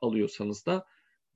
[0.00, 0.84] alıyorsanız da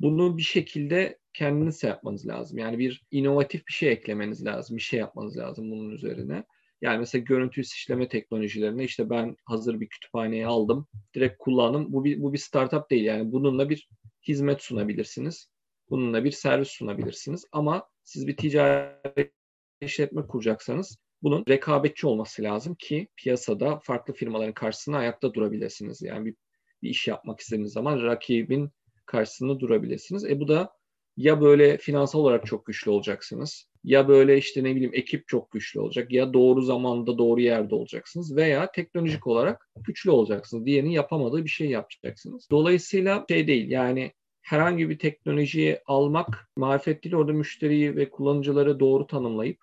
[0.01, 2.59] bunu bir şekilde kendiniz yapmanız lazım.
[2.59, 4.77] Yani bir inovatif bir şey eklemeniz lazım.
[4.77, 6.45] Bir şey yapmanız lazım bunun üzerine.
[6.81, 10.87] Yani mesela görüntü işleme teknolojilerine işte ben hazır bir kütüphaneyi aldım.
[11.15, 11.93] Direkt kullandım.
[11.93, 13.05] Bu bir, bu bir startup değil.
[13.05, 13.89] Yani bununla bir
[14.29, 15.49] hizmet sunabilirsiniz.
[15.91, 17.45] Bununla bir servis sunabilirsiniz.
[17.53, 19.33] Ama siz bir ticari
[19.81, 26.03] işletme kuracaksanız bunun rekabetçi olması lazım ki piyasada farklı firmaların karşısına ayakta durabilirsiniz.
[26.03, 26.35] Yani bir
[26.83, 28.71] bir iş yapmak istediğiniz zaman rakibin
[29.07, 30.25] karşısında durabilirsiniz.
[30.25, 30.73] E bu da
[31.17, 35.81] ya böyle finansal olarak çok güçlü olacaksınız ya böyle işte ne bileyim ekip çok güçlü
[35.81, 40.67] olacak ya doğru zamanda doğru yerde olacaksınız veya teknolojik olarak güçlü olacaksınız.
[40.67, 42.49] Diğerinin yapamadığı bir şey yapacaksınız.
[42.51, 49.07] Dolayısıyla şey değil yani herhangi bir teknolojiyi almak marifet değil orada müşteriyi ve kullanıcıları doğru
[49.07, 49.59] tanımlayıp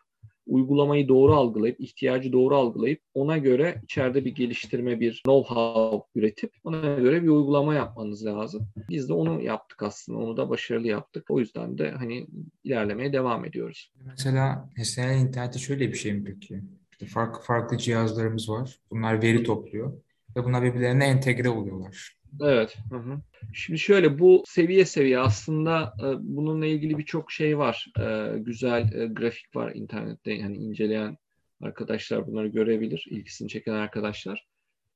[0.50, 6.96] uygulamayı doğru algılayıp, ihtiyacı doğru algılayıp ona göre içeride bir geliştirme, bir know-how üretip ona
[6.96, 8.68] göre bir uygulama yapmanız lazım.
[8.90, 10.20] Biz de onu yaptık aslında.
[10.20, 11.26] Onu da başarılı yaptık.
[11.30, 12.28] O yüzden de hani
[12.64, 13.94] ilerlemeye devam ediyoruz.
[14.06, 16.62] Mesela nesnel internette şöyle bir şey mi peki?
[16.92, 18.80] İşte farklı farklı cihazlarımız var.
[18.92, 19.94] Bunlar veri topluyor
[20.36, 22.19] ve bunlar birbirlerine entegre oluyorlar.
[22.42, 22.78] Evet.
[22.90, 23.20] Hı hı.
[23.54, 27.92] Şimdi şöyle bu seviye seviye aslında e, bununla ilgili birçok şey var.
[28.00, 31.18] E, güzel e, grafik var internette yani inceleyen
[31.62, 33.08] arkadaşlar bunları görebilir.
[33.10, 34.48] İlgisini çeken arkadaşlar.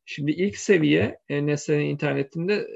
[0.06, 2.68] Şimdi ilk seviye e, nesnenin internetinde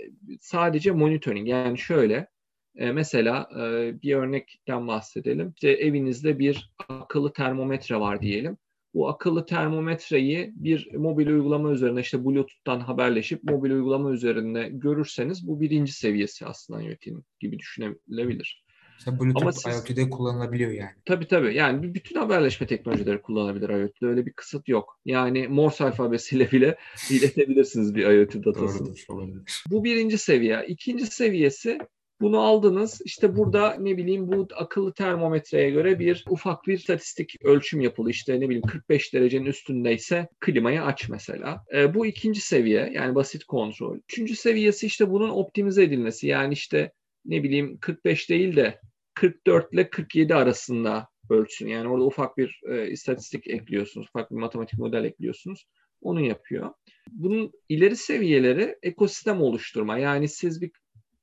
[0.41, 1.47] sadece monitoring.
[1.47, 2.27] Yani şöyle
[2.75, 5.53] e, mesela e, bir örnekten bahsedelim.
[5.55, 8.57] İşte evinizde bir akıllı termometre var diyelim
[8.97, 15.62] bu akıllı termometreyi bir mobil uygulama üzerine işte Bluetooth'tan haberleşip mobil uygulama üzerinde görürseniz bu
[15.62, 18.63] birinci seviyesi aslında IoT'nin gibi düşünülebilir.
[18.99, 20.89] Mesela Bluetooth Ama siz, IoT'de kullanılabiliyor yani.
[21.05, 21.55] Tabii tabii.
[21.55, 24.05] Yani bütün haberleşme teknolojileri kullanabilir IoT'de.
[24.05, 24.99] Öyle bir kısıt yok.
[25.05, 26.77] Yani Morse alfabesiyle bile
[27.12, 28.88] iletebilirsiniz bir IoT datasını.
[28.88, 29.63] Doğrudur, olabilir.
[29.69, 30.65] Bu birinci seviye.
[30.67, 31.79] İkinci seviyesi
[32.21, 33.01] bunu aldınız.
[33.06, 38.10] İşte burada ne bileyim bu akıllı termometreye göre bir ufak bir statistik ölçüm yapıldı.
[38.10, 41.63] İşte ne bileyim 45 derecenin üstündeyse klimayı aç mesela.
[41.75, 43.97] E, bu ikinci seviye yani basit kontrol.
[43.97, 46.27] Üçüncü seviyesi işte bunun optimize edilmesi.
[46.27, 46.91] Yani işte
[47.25, 48.80] ne bileyim 45 değil de
[49.13, 51.67] 44 ile 47 arasında ölçsün.
[51.67, 55.65] Yani orada ufak bir e, istatistik ekliyorsunuz, ufak bir matematik model ekliyorsunuz.
[56.01, 56.69] Onu yapıyor.
[57.12, 59.97] Bunun ileri seviyeleri ekosistem oluşturma.
[59.97, 60.71] Yani siz bir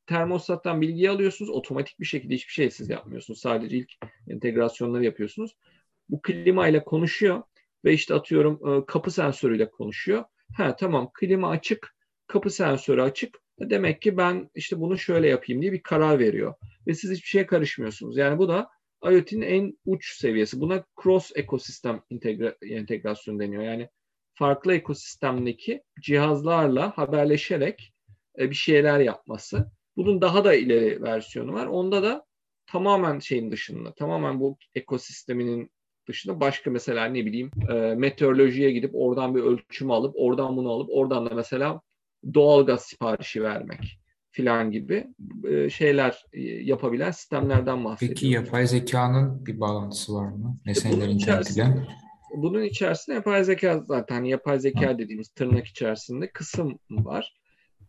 [0.06, 1.50] termostattan bilgiyi alıyorsunuz.
[1.50, 3.40] Otomatik bir şekilde hiçbir şey siz yapmıyorsunuz.
[3.40, 3.92] Sadece ilk
[4.28, 5.56] entegrasyonları yapıyorsunuz.
[6.08, 7.42] Bu klima ile konuşuyor
[7.84, 10.24] ve işte atıyorum e, kapı sensörüyle konuşuyor.
[10.56, 11.94] Ha tamam klima açık,
[12.26, 13.38] kapı sensörü açık.
[13.60, 16.54] Demek ki ben işte bunu şöyle yapayım diye bir karar veriyor.
[16.86, 18.16] Ve siz hiçbir şeye karışmıyorsunuz.
[18.16, 18.68] Yani bu da
[19.04, 20.60] IoT'nin en uç seviyesi.
[20.60, 23.62] Buna cross ekosistem integra entegrasyon deniyor.
[23.62, 23.88] Yani
[24.34, 27.92] farklı ekosistemdeki cihazlarla haberleşerek
[28.38, 29.70] e, bir şeyler yapması.
[29.96, 31.66] Bunun daha da ileri versiyonu var.
[31.66, 32.24] Onda da
[32.66, 35.70] tamamen şeyin dışında, tamamen bu ekosisteminin
[36.08, 40.88] dışında başka mesela ne bileyim e, meteorolojiye gidip oradan bir ölçüm alıp oradan bunu alıp
[40.92, 41.80] oradan da mesela
[42.34, 43.98] doğalgaz siparişi vermek
[44.30, 45.06] filan gibi
[45.48, 48.20] e, şeyler e, yapabilen sistemlerden bahsediyoruz.
[48.20, 50.58] Peki yapay zekanın bir bağlantısı var mı?
[50.66, 51.86] Nesneler internetiyle.
[52.36, 57.34] Bunun içerisinde yapay zeka zaten yapay zeka dediğimiz tırnak içerisinde kısım var.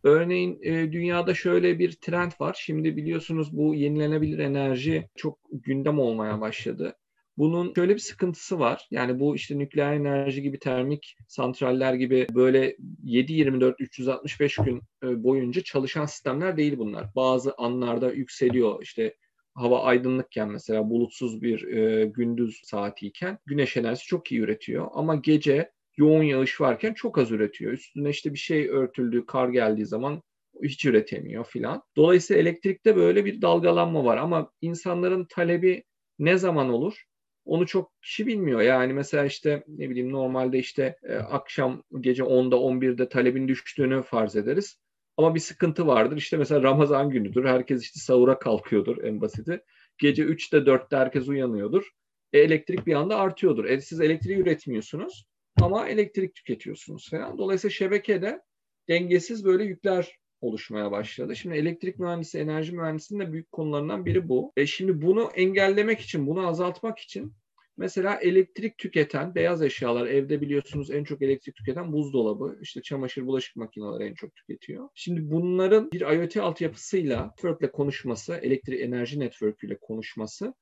[0.04, 2.56] Örneğin e, dünyada şöyle bir trend var.
[2.60, 6.96] Şimdi biliyorsunuz bu yenilenebilir enerji çok gündem olmaya başladı.
[7.36, 8.88] Bunun şöyle bir sıkıntısı var.
[8.90, 15.62] Yani bu işte nükleer enerji gibi termik santraller gibi böyle 7-24 365 gün e, boyunca
[15.62, 17.06] çalışan sistemler değil bunlar.
[17.16, 19.14] Bazı anlarda yükseliyor işte
[19.54, 24.88] hava aydınlıkken mesela bulutsuz bir e, gündüz saatiyken güneş enerjisi çok iyi üretiyor.
[24.92, 27.72] Ama gece yoğun yağış varken çok az üretiyor.
[27.72, 30.22] Üstüne işte bir şey örtüldü, kar geldiği zaman
[30.62, 31.82] hiç üretemiyor filan.
[31.96, 35.84] Dolayısıyla elektrikte böyle bir dalgalanma var ama insanların talebi
[36.18, 37.04] ne zaman olur?
[37.44, 38.60] Onu çok kişi bilmiyor.
[38.60, 44.36] Yani mesela işte ne bileyim normalde işte e, akşam gece 10'da 11'de talebin düştüğünü farz
[44.36, 44.78] ederiz.
[45.16, 46.16] Ama bir sıkıntı vardır.
[46.16, 47.44] İşte mesela Ramazan günüdür.
[47.44, 49.60] Herkes işte sahura kalkıyordur en basiti.
[49.98, 51.90] Gece 3'te 4'te herkes uyanıyordur.
[52.32, 53.64] E, elektrik bir anda artıyordur.
[53.64, 55.26] E, siz elektriği üretmiyorsunuz
[55.62, 57.38] ama elektrik tüketiyorsunuz falan.
[57.38, 58.40] Dolayısıyla şebekede
[58.88, 61.36] dengesiz böyle yükler oluşmaya başladı.
[61.36, 64.52] Şimdi elektrik mühendisi, enerji mühendisinin de büyük konularından biri bu.
[64.56, 67.32] E şimdi bunu engellemek için, bunu azaltmak için
[67.76, 73.56] mesela elektrik tüketen beyaz eşyalar evde biliyorsunuz en çok elektrik tüketen buzdolabı, işte çamaşır, bulaşık
[73.56, 74.88] makineleri en çok tüketiyor.
[74.94, 80.54] Şimdi bunların bir IoT altyapısıyla network'le konuşması, elektrik enerji network ile konuşması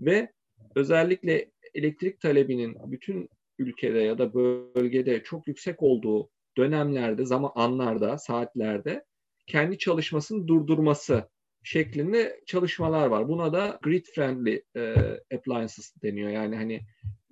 [0.00, 0.32] ve
[0.74, 9.04] özellikle elektrik talebinin bütün ülkede ya da bölgede çok yüksek olduğu dönemlerde, zaman anlarda, saatlerde
[9.46, 11.28] kendi çalışmasını durdurması
[11.62, 13.28] şeklinde çalışmalar var.
[13.28, 14.94] Buna da grid friendly e,
[15.34, 16.30] appliances deniyor.
[16.30, 16.80] Yani hani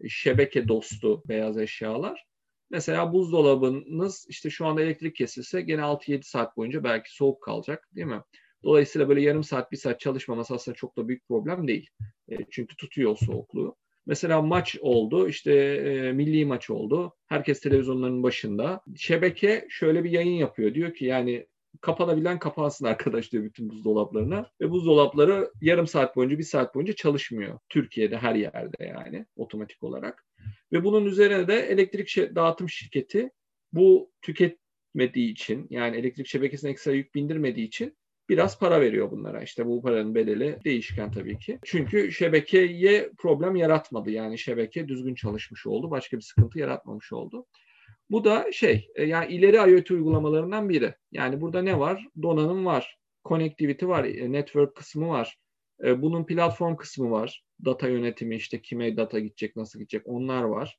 [0.08, 2.26] şebeke dostu beyaz eşyalar.
[2.70, 8.06] Mesela buzdolabınız işte şu anda elektrik kesilse gene 6-7 saat boyunca belki soğuk kalacak değil
[8.06, 8.22] mi?
[8.64, 11.90] Dolayısıyla böyle yarım saat, bir saat çalışmaması aslında çok da büyük problem değil.
[12.28, 13.76] E, çünkü tutuyor soğukluğu.
[14.06, 17.14] Mesela maç oldu, işte e, milli maç oldu.
[17.26, 18.80] Herkes televizyonların başında.
[18.96, 20.74] Şebeke şöyle bir yayın yapıyor.
[20.74, 21.46] Diyor ki yani
[21.80, 24.50] kapanabilen kapansın arkadaş diyor bütün buzdolaplarına.
[24.60, 27.58] Ve buzdolapları yarım saat boyunca, bir saat boyunca çalışmıyor.
[27.68, 30.26] Türkiye'de her yerde yani otomatik olarak.
[30.72, 33.30] Ve bunun üzerine de elektrik dağıtım şirketi
[33.72, 37.96] bu tüketmediği için yani elektrik şebekesine ekstra yük bindirmediği için
[38.28, 39.42] biraz para veriyor bunlara.
[39.42, 41.58] İşte bu paranın bedeli değişken tabii ki.
[41.64, 44.10] Çünkü şebekeye problem yaratmadı.
[44.10, 45.90] Yani şebeke düzgün çalışmış oldu.
[45.90, 47.46] Başka bir sıkıntı yaratmamış oldu.
[48.10, 50.94] Bu da şey e, yani ileri IoT uygulamalarından biri.
[51.12, 52.08] Yani burada ne var?
[52.22, 55.38] Donanım var, connectivity var, e, network kısmı var.
[55.84, 57.44] E, bunun platform kısmı var.
[57.64, 60.78] Data yönetimi işte kime data gidecek, nasıl gidecek onlar var.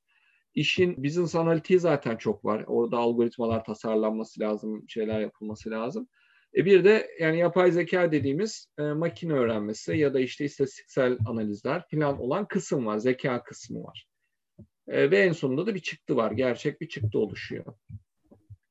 [0.56, 2.64] İşin business analitiği zaten çok var.
[2.68, 6.08] Orada algoritmalar tasarlanması lazım, şeyler yapılması lazım.
[6.56, 11.84] E bir de yani yapay zeka dediğimiz e, makine öğrenmesi ya da işte istatistiksel analizler
[11.92, 12.98] falan olan kısım var.
[12.98, 14.08] Zeka kısmı var.
[14.88, 16.32] E, ve en sonunda da bir çıktı var.
[16.32, 17.66] Gerçek bir çıktı oluşuyor.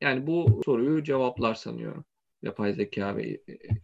[0.00, 2.04] Yani bu soruyu cevaplar sanıyorum.
[2.42, 3.40] Yapay zeka ve IoT.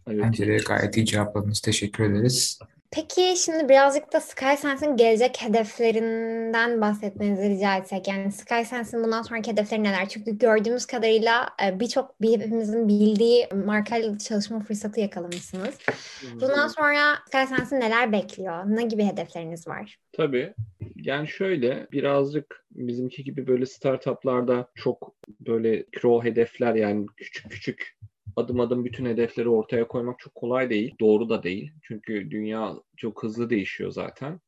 [0.07, 1.61] Bence de gayet iyi cevapladınız.
[1.61, 2.59] Teşekkür ederiz.
[2.91, 8.07] Peki şimdi birazcık da SkySense'in gelecek hedeflerinden bahsetmenizi rica etsek.
[8.07, 10.09] Yani SkySense'in bundan sonraki hedefleri neler?
[10.09, 15.77] Çünkü gördüğümüz kadarıyla e, birçok hepimizin bildiği markayla çalışma fırsatı yakalamışsınız.
[16.33, 18.63] Bundan sonra SkySense'in neler bekliyor?
[18.65, 19.99] Ne gibi hedefleriniz var?
[20.11, 20.53] Tabii.
[20.95, 27.97] Yani şöyle birazcık bizimki gibi böyle startuplarda çok böyle pro hedefler yani küçük küçük
[28.39, 30.95] adım adım bütün hedefleri ortaya koymak çok kolay değil.
[30.99, 31.71] Doğru da değil.
[31.81, 34.39] Çünkü dünya çok hızlı değişiyor zaten.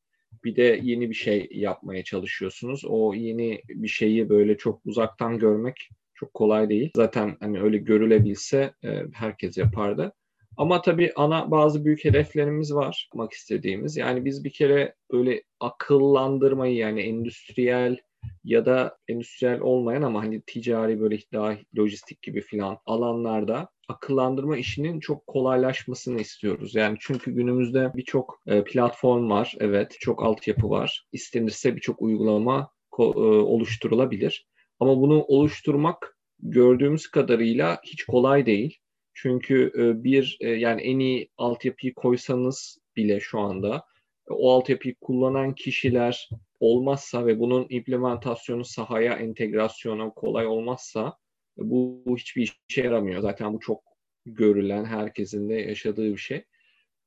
[0.43, 2.85] Bir de yeni bir şey yapmaya çalışıyorsunuz.
[2.85, 6.91] O yeni bir şeyi böyle çok uzaktan görmek çok kolay değil.
[6.95, 10.13] Zaten hani öyle görülebilse e, herkes yapardı.
[10.57, 13.97] Ama tabii ana bazı büyük hedeflerimiz var yapmak istediğimiz.
[13.97, 17.97] Yani biz bir kere böyle akıllandırmayı yani endüstriyel
[18.43, 24.99] ya da endüstriyel olmayan ama hani ticari böyle daha lojistik gibi filan alanlarda akıllandırma işinin
[24.99, 26.75] çok kolaylaşmasını istiyoruz.
[26.75, 31.07] Yani çünkü günümüzde birçok e, platform var, evet, çok altyapı var.
[31.11, 34.47] İstenirse birçok uygulama e, oluşturulabilir.
[34.79, 38.77] Ama bunu oluşturmak gördüğümüz kadarıyla hiç kolay değil.
[39.13, 43.83] Çünkü e, bir yani en iyi altyapıyı koysanız bile şu anda
[44.29, 46.29] o altyapıyı kullanan kişiler
[46.61, 51.17] olmazsa ve bunun implementasyonu sahaya entegrasyonu kolay olmazsa
[51.57, 53.21] bu, bu hiçbir işe yaramıyor.
[53.21, 53.83] Zaten bu çok
[54.25, 56.45] görülen, herkesin de yaşadığı bir şey.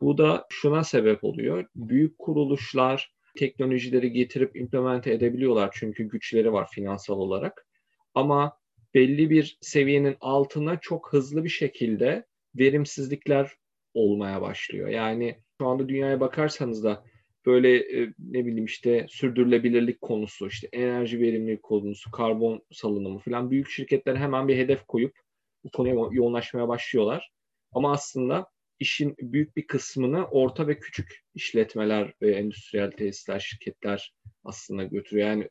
[0.00, 1.66] Bu da şuna sebep oluyor.
[1.74, 7.66] Büyük kuruluşlar teknolojileri getirip implemente edebiliyorlar çünkü güçleri var finansal olarak.
[8.14, 8.58] Ama
[8.94, 13.52] belli bir seviyenin altına çok hızlı bir şekilde verimsizlikler
[13.94, 14.88] olmaya başlıyor.
[14.88, 17.04] Yani şu anda dünyaya bakarsanız da
[17.46, 23.70] böyle e, ne bileyim işte sürdürülebilirlik konusu, işte enerji verimlilik konusu, karbon salınımı falan büyük
[23.70, 25.18] şirketler hemen bir hedef koyup
[25.64, 27.30] bu konuya yoğunlaşmaya başlıyorlar.
[27.72, 28.46] Ama aslında
[28.78, 35.28] işin büyük bir kısmını orta ve küçük işletmeler ve endüstriyel tesisler, şirketler aslında götürüyor.
[35.28, 35.48] Yani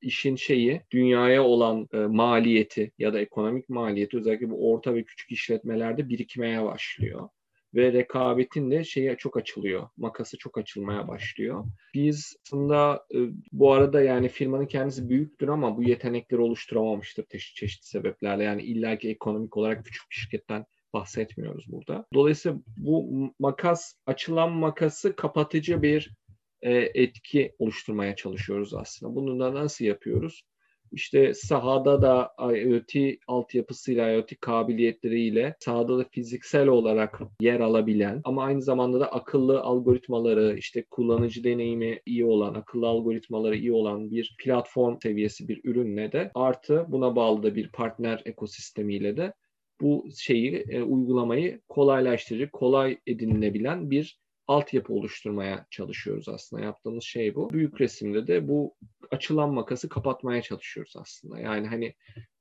[0.00, 5.32] işin şeyi dünyaya olan e, maliyeti ya da ekonomik maliyeti özellikle bu orta ve küçük
[5.32, 7.28] işletmelerde birikmeye başlıyor
[7.76, 9.88] ve rekabetin de şeye çok açılıyor.
[9.96, 11.64] Makası çok açılmaya başlıyor.
[11.94, 13.18] Biz aslında e,
[13.52, 18.44] bu arada yani firmanın kendisi büyüktür ama bu yetenekleri oluşturamamıştır çeşitli, çeşitli sebeplerle.
[18.44, 22.06] Yani illaki ekonomik olarak küçük bir şirketten bahsetmiyoruz burada.
[22.14, 26.14] Dolayısıyla bu makas, açılan makası kapatıcı bir
[26.62, 29.14] e, etki oluşturmaya çalışıyoruz aslında.
[29.14, 30.42] Bunu da nasıl yapıyoruz?
[30.92, 38.62] İşte sahada da IoT altyapısıyla, IoT kabiliyetleriyle sahada da fiziksel olarak yer alabilen ama aynı
[38.62, 44.96] zamanda da akıllı algoritmaları, işte kullanıcı deneyimi iyi olan, akıllı algoritmaları iyi olan bir platform
[45.02, 49.32] seviyesi bir ürünle de artı buna bağlı da bir partner ekosistemiyle de
[49.80, 54.18] bu şeyi e, uygulamayı kolaylaştırıcı, kolay edinilebilen bir
[54.48, 56.62] altyapı oluşturmaya çalışıyoruz aslında.
[56.62, 57.50] Yaptığımız şey bu.
[57.50, 58.74] Büyük resimde de bu
[59.10, 61.38] açılan makası kapatmaya çalışıyoruz aslında.
[61.38, 61.94] Yani hani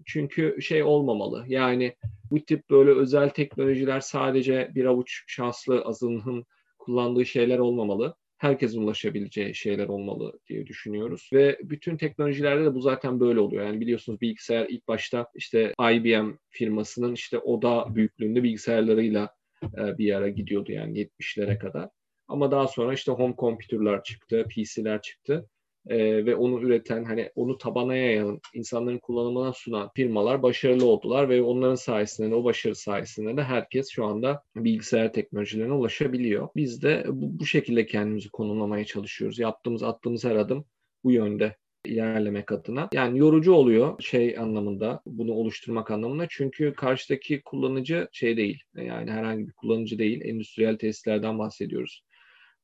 [0.06, 1.46] çünkü şey olmamalı.
[1.48, 1.96] Yani
[2.32, 6.46] bu tip böyle özel teknolojiler sadece bir avuç şanslı azınlığın
[6.78, 8.16] kullandığı şeyler olmamalı.
[8.38, 11.30] Herkesin ulaşabileceği şeyler olmalı diye düşünüyoruz.
[11.34, 13.66] Ve bütün teknolojilerde de bu zaten böyle oluyor.
[13.66, 19.30] Yani biliyorsunuz bilgisayar ilk başta işte IBM firmasının işte oda büyüklüğünde bilgisayarlarıyla
[19.78, 21.90] e, bir ara gidiyordu yani 70'lere kadar.
[22.28, 25.50] Ama daha sonra işte home computer'lar çıktı, PC'ler çıktı.
[25.88, 31.42] Ee, ve onu üreten hani onu tabana yayan insanların kullanımına sunan firmalar başarılı oldular ve
[31.42, 36.50] onların sayesinde o başarı sayesinde de herkes şu anda bilgisayar teknolojilerine ulaşabiliyor.
[36.56, 39.40] Biz de bu, bu şekilde kendimizi konumlamaya çalışıyoruz.
[39.40, 40.66] Yaptığımız attığımız her adım
[41.04, 42.90] bu yönde ilerlemek adına.
[42.94, 46.26] Yani yorucu oluyor şey anlamında, bunu oluşturmak anlamında.
[46.30, 48.64] Çünkü karşıdaki kullanıcı şey değil.
[48.76, 50.22] Yani herhangi bir kullanıcı değil.
[50.24, 52.04] Endüstriyel tesislerden bahsediyoruz.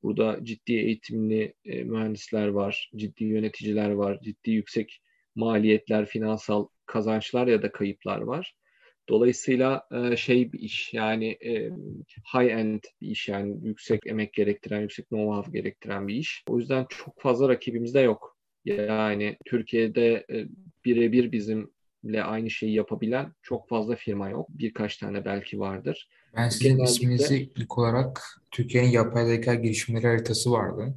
[0.03, 5.01] Burada ciddi eğitimli e, mühendisler var, ciddi yöneticiler var, ciddi yüksek
[5.36, 8.55] maliyetler, finansal kazançlar ya da kayıplar var.
[9.10, 11.69] Dolayısıyla e, şey bir iş yani e,
[12.34, 16.43] high end bir iş yani yüksek emek gerektiren, yüksek know-how gerektiren bir iş.
[16.47, 18.30] O yüzden çok fazla rakibimiz de yok.
[18.65, 20.47] Yani Türkiye'de e,
[20.86, 24.50] birebir bizimle aynı şeyi yapabilen çok fazla firma yok.
[24.50, 26.10] Birkaç tane belki vardır.
[26.36, 26.91] Ben sizin Genellikle...
[26.91, 30.95] isminizi ilk olarak Türkiye'nin yapay zeka girişimleri haritası vardı.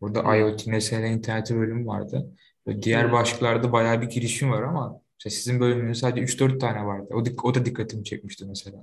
[0.00, 0.34] Burada hmm.
[0.34, 2.36] IoT mesele interneti bölümü vardı.
[2.66, 3.12] Ve diğer hmm.
[3.12, 7.08] başlıklarda bayağı bir girişim var ama işte sizin bölümünüz sadece 3-4 tane vardı.
[7.12, 8.76] O, o da dikkatimi çekmişti mesela.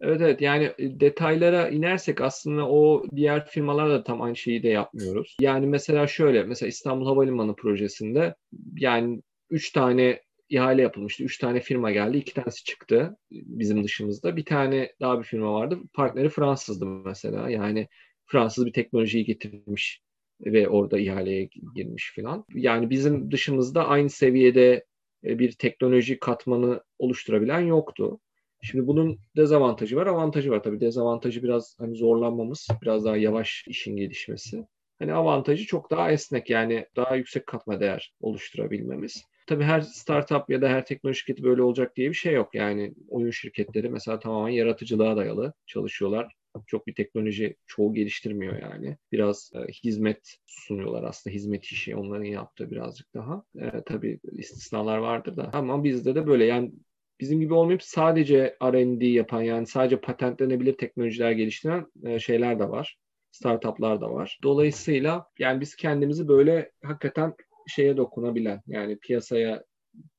[0.00, 4.68] Evet evet yani e, detaylara inersek aslında o diğer firmalarla da tam aynı şeyi de
[4.68, 5.36] yapmıyoruz.
[5.40, 8.34] Yani mesela şöyle mesela İstanbul Havalimanı projesinde
[8.76, 11.24] yani 3 tane ihale yapılmıştı.
[11.24, 12.16] Üç tane firma geldi.
[12.16, 14.36] iki tanesi çıktı bizim dışımızda.
[14.36, 15.78] Bir tane daha bir firma vardı.
[15.94, 17.50] Partneri Fransızdı mesela.
[17.50, 17.88] Yani
[18.26, 20.02] Fransız bir teknolojiyi getirmiş
[20.40, 22.44] ve orada ihaleye girmiş falan.
[22.54, 24.84] Yani bizim dışımızda aynı seviyede
[25.24, 28.20] e, bir teknoloji katmanı oluşturabilen yoktu.
[28.62, 30.62] Şimdi bunun dezavantajı var, avantajı var.
[30.62, 34.66] Tabii dezavantajı biraz hani zorlanmamız, biraz daha yavaş işin gelişmesi.
[34.98, 39.24] Hani avantajı çok daha esnek yani daha yüksek katma değer oluşturabilmemiz.
[39.46, 42.54] Tabii her startup ya da her teknoloji şirketi böyle olacak diye bir şey yok.
[42.54, 46.34] Yani oyun şirketleri mesela tamamen yaratıcılığa dayalı çalışıyorlar.
[46.66, 48.96] Çok bir teknoloji çoğu geliştirmiyor yani.
[49.12, 51.34] Biraz e, hizmet sunuyorlar aslında.
[51.34, 53.42] Hizmet işi onların yaptığı birazcık daha.
[53.60, 55.50] E, tabii istisnalar vardır da.
[55.52, 56.72] Ama bizde de böyle yani
[57.20, 62.98] bizim gibi olmayıp sadece R&D yapan yani sadece patentlenebilir teknolojiler geliştiren e, şeyler de var.
[63.30, 64.38] Startuplar da var.
[64.42, 67.34] Dolayısıyla yani biz kendimizi böyle hakikaten
[67.66, 69.64] şeye dokunabilen yani piyasaya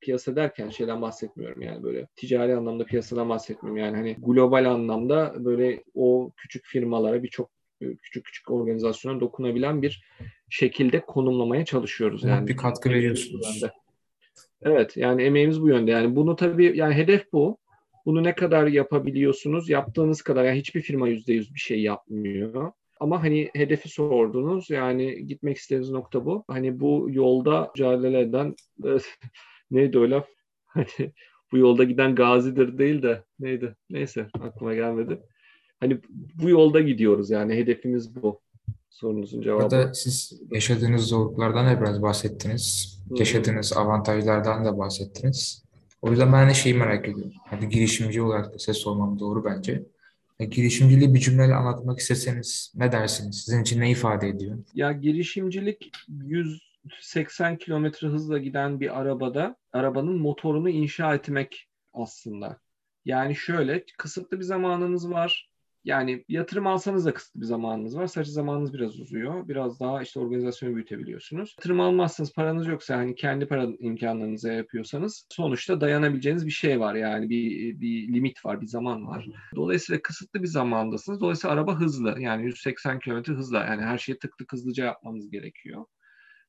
[0.01, 5.83] piyasa derken şeyden bahsetmiyorum yani böyle ticari anlamda piyasadan bahsetmiyorum yani hani global anlamda böyle
[5.93, 10.03] o küçük firmalara birçok e, küçük küçük organizasyona dokunabilen bir
[10.49, 12.47] şekilde konumlamaya çalışıyoruz yani.
[12.47, 13.63] Bir katkı veriyorsunuz.
[14.63, 17.57] Evet yani emeğimiz bu yönde yani bunu tabii yani hedef bu.
[18.05, 19.69] Bunu ne kadar yapabiliyorsunuz?
[19.69, 22.71] Yaptığınız kadar yani hiçbir firma yüzde yüz bir şey yapmıyor.
[22.99, 24.69] Ama hani hedefi sordunuz.
[24.69, 26.43] Yani gitmek istediğiniz nokta bu.
[26.47, 28.55] Hani bu yolda mücadele eden
[29.71, 30.27] neydi o laf?
[30.71, 31.11] Hani
[31.51, 33.75] bu yolda giden gazidir değil de neydi?
[33.89, 35.19] Neyse aklıma gelmedi.
[35.79, 35.99] Hani
[36.41, 38.41] bu yolda gidiyoruz yani hedefimiz bu.
[38.91, 39.63] Sorunuzun cevabı.
[39.63, 42.97] Burada siz yaşadığınız zorluklardan da biraz bahsettiniz.
[43.09, 43.19] Hı-hı.
[43.19, 45.63] Yaşadığınız avantajlardan da bahsettiniz.
[46.01, 47.33] O yüzden ben de şeyi merak ediyorum.
[47.45, 49.83] Hadi girişimci olarak da size sormam doğru bence.
[50.39, 53.41] E, girişimciliği bir cümleyle anlatmak isteseniz ne dersiniz?
[53.45, 54.57] Sizin için ne ifade ediyor?
[54.73, 62.59] Ya girişimcilik 180 kilometre hızla giden bir arabada arabanın motorunu inşa etmek aslında.
[63.05, 65.50] Yani şöyle kısıtlı bir zamanınız var.
[65.83, 68.07] Yani yatırım alsanız da kısıtlı bir zamanınız var.
[68.07, 69.47] Sadece zamanınız biraz uzuyor.
[69.47, 71.55] Biraz daha işte organizasyonu büyütebiliyorsunuz.
[71.57, 76.95] Yatırım almazsınız, paranız yoksa hani kendi para imkanlarınıza yapıyorsanız sonuçta dayanabileceğiniz bir şey var.
[76.95, 79.27] Yani bir, bir limit var, bir zaman var.
[79.55, 81.21] Dolayısıyla kısıtlı bir zamandasınız.
[81.21, 82.15] Dolayısıyla araba hızlı.
[82.19, 83.65] Yani 180 km hızla.
[83.65, 85.85] Yani her şeyi tık tık hızlıca yapmanız gerekiyor.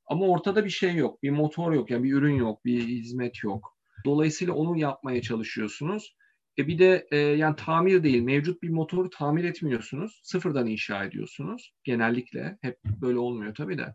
[0.07, 1.23] Ama ortada bir şey yok.
[1.23, 1.91] Bir motor yok.
[1.91, 2.65] Yani bir ürün yok.
[2.65, 3.77] Bir hizmet yok.
[4.05, 6.17] Dolayısıyla onu yapmaya çalışıyorsunuz.
[6.59, 10.21] E bir de e, yani tamir değil, mevcut bir motoru tamir etmiyorsunuz.
[10.25, 11.73] Sıfırdan inşa ediyorsunuz.
[11.85, 12.59] Genellikle.
[12.63, 13.95] Hep böyle olmuyor tabii de.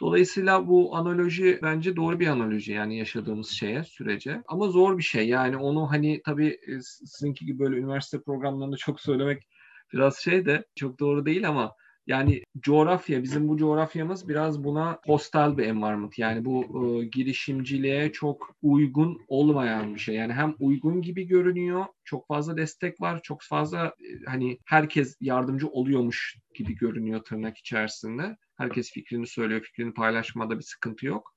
[0.00, 4.42] Dolayısıyla bu analoji bence doğru bir analoji yani yaşadığımız şeye, sürece.
[4.48, 5.28] Ama zor bir şey.
[5.28, 9.48] Yani onu hani tabii e, sizinki gibi böyle üniversite programlarında çok söylemek
[9.92, 11.72] biraz şey de çok doğru değil ama
[12.08, 16.18] yani coğrafya, bizim bu coğrafyamız biraz buna hostel bir environment.
[16.18, 20.14] Yani bu e, girişimciliğe çok uygun olmayan bir şey.
[20.14, 25.68] Yani hem uygun gibi görünüyor, çok fazla destek var, çok fazla e, hani herkes yardımcı
[25.68, 28.36] oluyormuş gibi görünüyor tırnak içerisinde.
[28.56, 31.34] Herkes fikrini söylüyor, fikrini paylaşmada bir sıkıntı yok.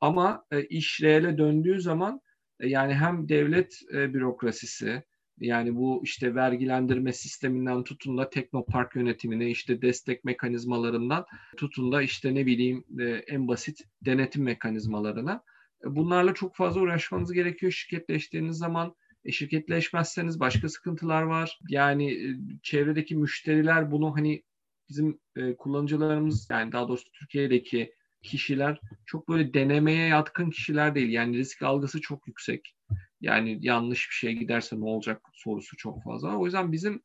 [0.00, 2.20] Ama e, iş reale döndüğü zaman
[2.60, 5.02] e, yani hem devlet e, bürokrasisi,
[5.42, 11.26] yani bu işte vergilendirme sisteminden tutun da teknopark yönetimine işte destek mekanizmalarından
[11.56, 15.42] tutun da işte ne bileyim e, en basit denetim mekanizmalarına.
[15.84, 18.94] E, bunlarla çok fazla uğraşmanız gerekiyor şirketleştiğiniz zaman.
[19.24, 21.58] E, şirketleşmezseniz başka sıkıntılar var.
[21.68, 24.42] Yani e, çevredeki müşteriler bunu hani
[24.88, 25.20] bizim
[25.58, 31.10] kullanıcılarımız yani daha doğrusu Türkiye'deki kişiler çok böyle denemeye yatkın kişiler değil.
[31.10, 32.76] Yani risk algısı çok yüksek.
[33.22, 36.36] Yani yanlış bir şey giderse ne olacak sorusu çok fazla.
[36.36, 37.02] O yüzden bizim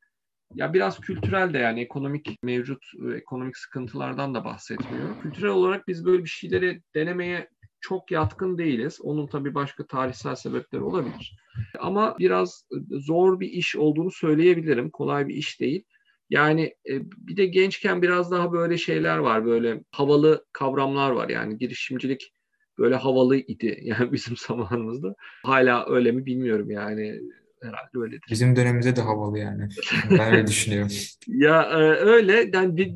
[0.55, 5.21] ya biraz kültürel de yani ekonomik mevcut e, ekonomik sıkıntılardan da bahsetmiyor.
[5.21, 7.49] Kültürel olarak biz böyle bir şeyleri denemeye
[7.81, 8.99] çok yatkın değiliz.
[9.01, 11.37] Onun tabii başka tarihsel sebepleri olabilir.
[11.79, 14.89] Ama biraz zor bir iş olduğunu söyleyebilirim.
[14.89, 15.83] Kolay bir iş değil.
[16.29, 19.45] Yani e, bir de gençken biraz daha böyle şeyler var.
[19.45, 21.29] Böyle havalı kavramlar var.
[21.29, 22.31] Yani girişimcilik
[22.77, 25.15] böyle havalı idi yani bizim zamanımızda.
[25.43, 27.21] Hala öyle mi bilmiyorum yani
[27.61, 28.25] herhalde öyledir.
[28.29, 29.69] Bizim dönemimizde de havalı yani.
[30.11, 30.91] Ben öyle düşünüyorum.
[31.27, 31.75] ya e,
[32.05, 32.93] öyle yani bir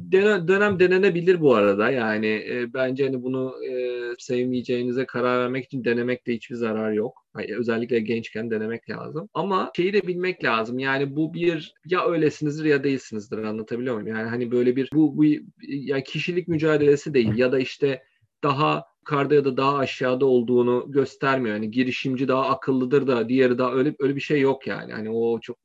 [0.48, 6.34] dönem denenebilir bu arada yani e, bence hani bunu e, sevmeyeceğinize karar vermek için denemekte
[6.34, 7.26] hiçbir zarar yok.
[7.38, 9.30] Yani özellikle gençken denemek lazım.
[9.34, 10.80] Ama şeyi de bilmek lazım.
[10.80, 14.18] Yani bu bir ya öylesinizdir ya değilsinizdir anlatabiliyor muyum?
[14.18, 15.24] Yani hani böyle bir bu bu
[15.68, 18.04] yani kişilik mücadelesi değil ya da işte
[18.44, 21.56] daha yukarıda ya da daha aşağıda olduğunu göstermiyor.
[21.56, 24.94] Yani girişimci daha akıllıdır da diğeri daha öyle öyle bir şey yok yani.
[24.94, 25.58] Hani o çok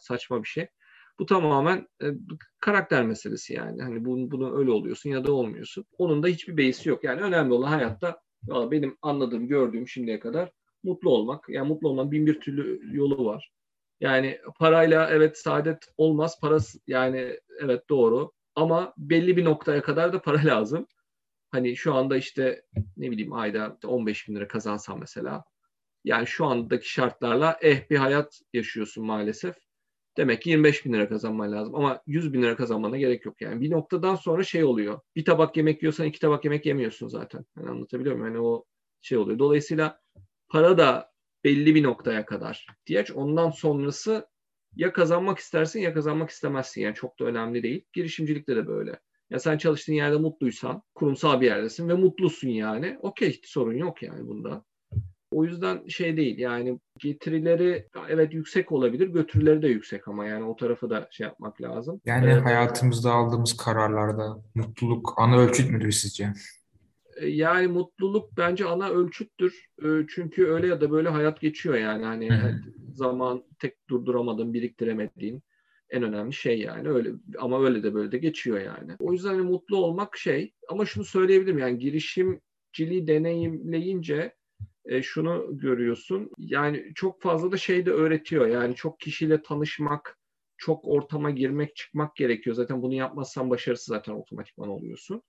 [0.00, 0.66] saçma bir şey.
[1.18, 2.06] Bu tamamen e,
[2.60, 3.82] karakter meselesi yani.
[3.82, 5.84] Hani bunu, bunu öyle oluyorsun ya da olmuyorsun.
[5.98, 7.04] Onun da hiçbir beysi yok.
[7.04, 10.52] Yani önemli olan hayatta benim anladığım, gördüğüm şimdiye kadar
[10.84, 11.48] mutlu olmak.
[11.48, 13.52] Yani mutlu olmanın bin bir türlü yolu var.
[14.00, 16.40] Yani parayla evet saadet olmaz.
[16.40, 18.32] Parası yani evet doğru.
[18.54, 20.86] Ama belli bir noktaya kadar da para lazım.
[21.50, 22.62] Hani şu anda işte
[22.96, 25.44] ne bileyim ayda 15 bin lira kazansam mesela.
[26.04, 29.56] Yani şu andaki şartlarla eh bir hayat yaşıyorsun maalesef.
[30.16, 31.74] Demek ki 25 bin lira kazanman lazım.
[31.74, 33.60] Ama 100 bin lira kazanmana gerek yok yani.
[33.60, 35.00] Bir noktadan sonra şey oluyor.
[35.16, 37.44] Bir tabak yemek yiyorsan iki tabak yemek yemiyorsun zaten.
[37.56, 38.34] Yani anlatabiliyor muyum?
[38.34, 38.64] Yani o
[39.00, 39.38] şey oluyor.
[39.38, 40.00] Dolayısıyla
[40.48, 41.12] para da
[41.44, 43.10] belli bir noktaya kadar ihtiyaç.
[43.10, 44.28] Ondan sonrası
[44.76, 46.80] ya kazanmak istersin ya kazanmak istemezsin.
[46.80, 47.84] Yani çok da önemli değil.
[47.92, 49.00] Girişimcilikte de böyle.
[49.30, 52.98] Ya sen çalıştığın yerde mutluysan, kurumsal bir yerdesin ve mutlusun yani.
[53.02, 54.64] Okey sorun yok yani bunda.
[55.30, 60.56] O yüzden şey değil yani getirileri evet yüksek olabilir, götürüleri de yüksek ama yani o
[60.56, 62.00] tarafı da şey yapmak lazım.
[62.04, 62.44] Yani evet.
[62.44, 66.32] hayatımızda aldığımız kararlarda mutluluk ana ölçüt müdür sizce?
[67.20, 69.66] E, yani mutluluk bence ana ölçüttür.
[69.82, 72.30] E, çünkü öyle ya da böyle hayat geçiyor yani hani
[72.94, 75.42] zaman tek durduramadığın, biriktiremediğin
[75.90, 78.96] en önemli şey yani öyle ama öyle de böyle de geçiyor yani.
[78.98, 84.34] O yüzden hani mutlu olmak şey ama şunu söyleyebilirim yani girişimciliği deneyimleyince
[84.84, 90.18] e, şunu görüyorsun yani çok fazla da şey de öğretiyor yani çok kişiyle tanışmak
[90.56, 95.22] çok ortama girmek çıkmak gerekiyor zaten bunu yapmazsan başarısız zaten otomatikman oluyorsun.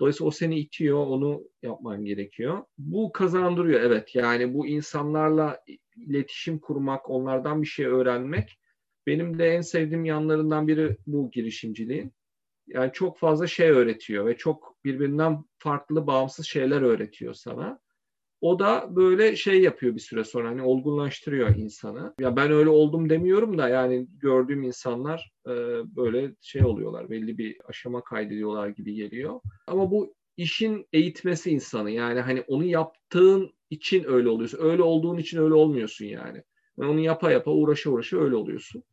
[0.00, 2.64] Dolayısıyla o seni itiyor, onu yapman gerekiyor.
[2.78, 4.14] Bu kazandırıyor evet.
[4.14, 5.60] Yani bu insanlarla
[5.96, 8.58] iletişim kurmak, onlardan bir şey öğrenmek
[9.06, 12.12] benim de en sevdiğim yanlarından biri bu girişimciliğin.
[12.66, 17.80] Yani çok fazla şey öğretiyor ve çok birbirinden farklı bağımsız şeyler öğretiyor sana.
[18.40, 22.14] O da böyle şey yapıyor bir süre sonra hani olgunlaştırıyor insanı.
[22.20, 25.52] Ya ben öyle oldum demiyorum da yani gördüğüm insanlar e,
[25.96, 27.10] böyle şey oluyorlar.
[27.10, 29.40] Belli bir aşama kaydediyorlar gibi geliyor.
[29.66, 34.58] Ama bu işin eğitmesi insanı yani hani onu yaptığın için öyle oluyorsun.
[34.62, 36.42] Öyle olduğun için öyle olmuyorsun yani.
[36.78, 38.84] yani onu yapa yapa uğraşa uğraşa öyle oluyorsun.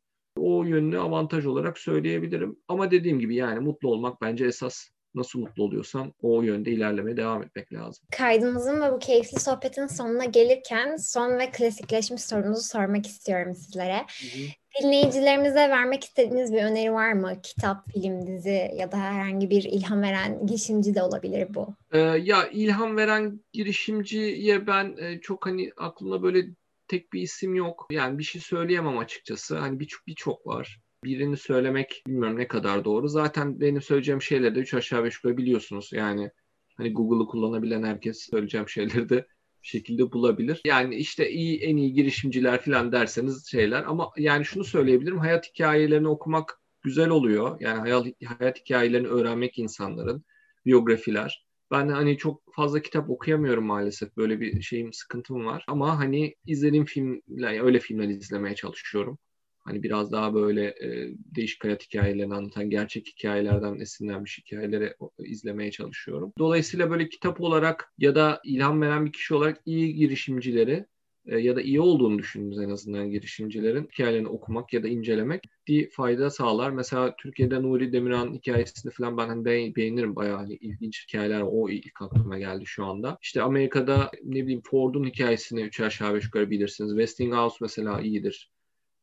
[0.64, 2.58] O yönünü avantaj olarak söyleyebilirim.
[2.68, 7.44] Ama dediğim gibi yani mutlu olmak bence esas nasıl mutlu oluyorsan o yönde ilerlemeye devam
[7.44, 8.08] etmek lazım.
[8.12, 13.98] Kaydımızın ve bu keyifli sohbetin sonuna gelirken son ve klasikleşmiş sorumuzu sormak istiyorum sizlere.
[13.98, 14.44] Hı hı.
[14.84, 17.42] Dinleyicilerimize vermek istediğiniz bir öneri var mı?
[17.44, 21.68] Kitap, film, dizi ya da herhangi bir ilham veren girişimci de olabilir bu.
[21.92, 26.46] Ee, ya ilham veren girişimciye ben e, çok hani aklımda böyle
[26.88, 27.88] tek bir isim yok.
[27.92, 29.58] Yani bir şey söyleyemem açıkçası.
[29.58, 30.80] Hani birçok birçok var.
[31.04, 33.08] Birini söylemek bilmiyorum ne kadar doğru.
[33.08, 35.90] Zaten benim söyleyeceğim şeyleri de üç aşağı beş yukarı biliyorsunuz.
[35.94, 36.32] Yani
[36.78, 39.28] hani Google'ı kullanabilen herkes söyleyeceğim şeyleri de
[39.62, 40.62] şekilde bulabilir.
[40.66, 45.20] Yani işte iyi en iyi girişimciler falan derseniz şeyler ama yani şunu söyleyebilirim.
[45.20, 47.58] Hayat hikayelerini okumak güzel oluyor.
[47.60, 48.06] Yani hayat,
[48.40, 50.24] hayat hikayelerini öğrenmek insanların
[50.66, 51.46] biyografiler.
[51.72, 54.18] Ben hani çok fazla kitap okuyamıyorum maalesef.
[54.18, 55.64] Böyle bir şeyim, sıkıntım var.
[55.68, 59.18] Ama hani izlediğim filmler, öyle filmler izlemeye çalışıyorum.
[59.66, 66.34] Hani biraz daha böyle e, değişik hayat hikayelerini anlatan, gerçek hikayelerden esinlenmiş hikayeleri izlemeye çalışıyorum.
[66.38, 70.86] Dolayısıyla böyle kitap olarak ya da ilham veren bir kişi olarak iyi girişimcileri
[71.26, 76.30] ya da iyi olduğunu düşündüğümüz en azından girişimcilerin hikayelerini okumak ya da incelemek bir fayda
[76.30, 76.72] sağlar.
[76.72, 82.02] Mesela Türkiye'de Nuri Demirhan hikayesini falan ben hani beğenirim bayağı hani ilginç hikayeler o ilk
[82.02, 83.18] aklıma geldi şu anda.
[83.22, 86.92] İşte Amerika'da ne bileyim Ford'un hikayesini üç aşağı beş yukarı bilirsiniz.
[86.92, 88.52] Westinghouse mesela iyidir.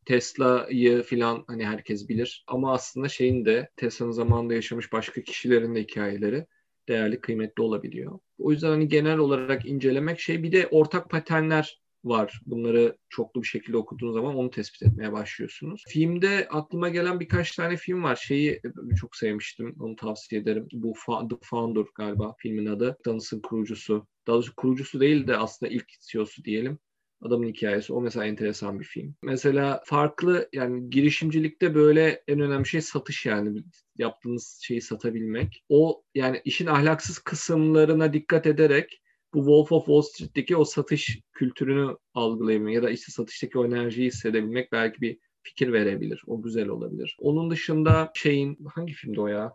[0.04, 2.44] Tesla'yı filan hani herkes bilir.
[2.46, 6.46] Ama aslında şeyin de Tesla'nın zamanında yaşamış başka kişilerin de hikayeleri
[6.88, 8.18] değerli, kıymetli olabiliyor.
[8.38, 12.40] O yüzden hani genel olarak incelemek şey bir de ortak paternler var.
[12.46, 15.84] Bunları çoklu bir şekilde okuduğunuz zaman onu tespit etmeye başlıyorsunuz.
[15.88, 18.16] Filmde aklıma gelen birkaç tane film var.
[18.16, 18.62] Şeyi
[19.00, 19.76] çok sevmiştim.
[19.80, 20.68] Onu tavsiye ederim.
[20.72, 20.94] Bu
[21.30, 22.98] The Founder galiba filmin adı.
[23.06, 24.06] Danıs'ın kurucusu.
[24.26, 26.78] Daha kurucusu değil de aslında ilk CEO'su diyelim
[27.22, 27.92] adamın hikayesi.
[27.92, 29.14] O mesela enteresan bir film.
[29.22, 33.62] Mesela farklı yani girişimcilikte böyle en önemli şey satış yani
[33.98, 35.64] yaptığınız şeyi satabilmek.
[35.68, 39.02] O yani işin ahlaksız kısımlarına dikkat ederek
[39.34, 44.06] bu Wolf of Wall Street'teki o satış kültürünü algılayabilmek ya da işte satıştaki o enerjiyi
[44.06, 46.22] hissedebilmek belki bir fikir verebilir.
[46.26, 47.16] O güzel olabilir.
[47.20, 49.54] Onun dışında şeyin hangi filmde o ya?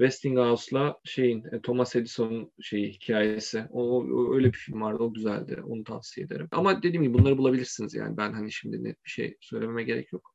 [0.00, 3.64] Westinghouse'la şeyin e, Thomas Edison'un şeyi hikayesi.
[3.70, 5.02] O, o, öyle bir film vardı.
[5.02, 5.62] O güzeldi.
[5.66, 6.48] Onu tavsiye ederim.
[6.50, 8.16] Ama dediğim gibi bunları bulabilirsiniz yani.
[8.16, 10.31] Ben hani şimdi net bir şey söylememe gerek yok.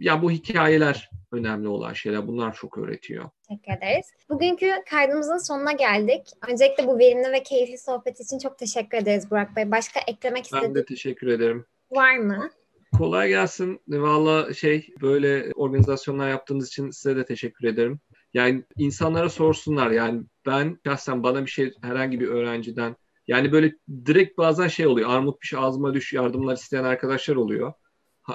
[0.00, 2.26] Ya bu hikayeler önemli olan şeyler.
[2.26, 3.30] Bunlar çok öğretiyor.
[3.48, 4.06] Teşekkür ederiz.
[4.30, 6.22] Bugünkü kaydımızın sonuna geldik.
[6.48, 9.70] Öncelikle bu verimli ve keyifli sohbet için çok teşekkür ederiz Burak Bey.
[9.70, 11.66] Başka eklemek istediğiniz Ben de teşekkür ederim.
[11.90, 12.50] Var mı?
[12.98, 13.80] Kolay gelsin.
[13.88, 18.00] Valla şey böyle organizasyonlar yaptığınız için size de teşekkür ederim.
[18.34, 22.96] Yani insanlara sorsunlar yani ben şahsen bana bir şey herhangi bir öğrenciden
[23.26, 23.72] yani böyle
[24.06, 27.72] direkt bazen şey oluyor armut piş ağzıma düş yardımlar isteyen arkadaşlar oluyor.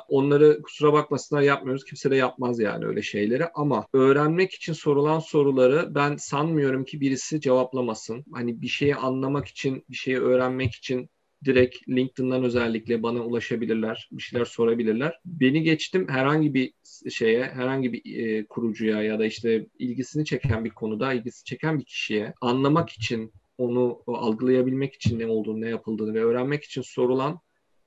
[0.08, 1.86] Onları kusura bakmasınlar yapmıyoruz.
[1.86, 7.42] Kimse de yapmaz yani öyle şeyleri ama öğrenmek için sorulan soruları ben sanmıyorum ki birisi
[7.42, 8.26] cevaplamasın.
[8.34, 11.10] Hani bir şeyi anlamak için, bir şeyi öğrenmek için
[11.46, 15.20] direkt LinkedIn'dan özellikle bana ulaşabilirler, bir şeyler sorabilirler.
[15.26, 16.74] Beni geçtim herhangi bir
[17.10, 21.86] şeye, herhangi bir e, kurucuya ya da işte ilgisini çeken bir konuda, ilgisi çeken bir
[21.86, 27.40] kişiye anlamak için, onu algılayabilmek için ne olduğunu, ne yapıldığını ve öğrenmek için sorulan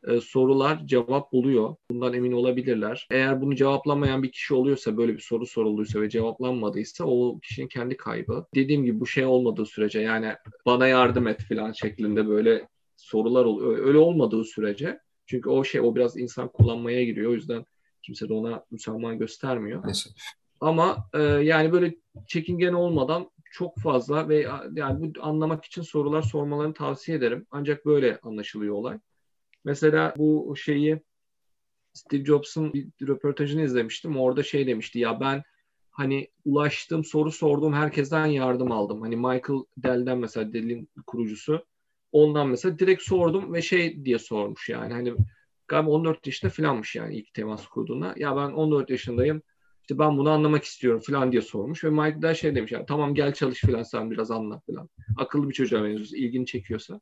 [0.09, 1.77] e, sorular cevap buluyor.
[1.91, 3.07] Bundan emin olabilirler.
[3.11, 7.97] Eğer bunu cevaplamayan bir kişi oluyorsa, böyle bir soru sorulduysa ve cevaplanmadıysa o kişinin kendi
[7.97, 8.47] kaybı.
[8.55, 10.33] Dediğim gibi bu şey olmadığı sürece yani
[10.67, 13.87] bana yardım et falan şeklinde böyle sorular oluyor.
[13.87, 17.31] Öyle olmadığı sürece çünkü o şey o biraz insan kullanmaya giriyor.
[17.31, 17.65] O yüzden
[18.03, 19.81] kimse de ona müsamaha göstermiyor.
[19.81, 20.13] Maalesef.
[20.61, 21.95] Ama e, yani böyle
[22.29, 27.47] çekingen olmadan çok fazla ve yani bu anlamak için sorular sormalarını tavsiye ederim.
[27.51, 28.99] Ancak böyle anlaşılıyor olay.
[29.65, 31.03] Mesela bu şeyi
[31.93, 34.17] Steve Jobs'un bir röportajını izlemiştim.
[34.17, 35.43] Orada şey demişti ya ben
[35.91, 39.01] hani ulaştığım soru sorduğum herkesten yardım aldım.
[39.01, 41.67] Hani Michael Dell'den mesela Dell'in kurucusu
[42.15, 45.15] Ondan mesela direkt sordum ve şey diye sormuş yani hani
[45.69, 48.15] galiba 14 yaşında falanmış yani ilk temas kurduğuna.
[48.17, 49.43] Ya ben 14 yaşındayım
[49.81, 53.15] işte ben bunu anlamak istiyorum falan diye sormuş ve Mike da şey demiş yani tamam
[53.15, 54.89] gel çalış falan sen biraz anlat falan.
[55.17, 57.01] Akıllı bir çocuğa benziyorsun ilgini çekiyorsa.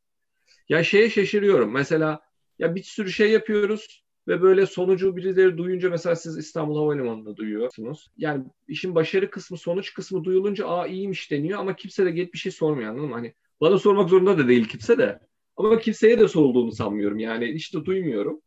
[0.68, 2.20] Ya şeye şaşırıyorum mesela
[2.58, 8.10] ya bir sürü şey yapıyoruz ve böyle sonucu birileri duyunca mesela siz İstanbul Havalimanı'nda duyuyorsunuz.
[8.16, 12.38] Yani işin başarı kısmı sonuç kısmı duyulunca aa iyiymiş deniyor ama kimse de gelip bir
[12.38, 13.14] şey sormuyor anladın mı?
[13.14, 15.18] Hani bana sormak zorunda da değil kimse de.
[15.56, 17.50] Ama kimseye de sorulduğunu sanmıyorum yani.
[17.50, 18.40] işte duymuyorum.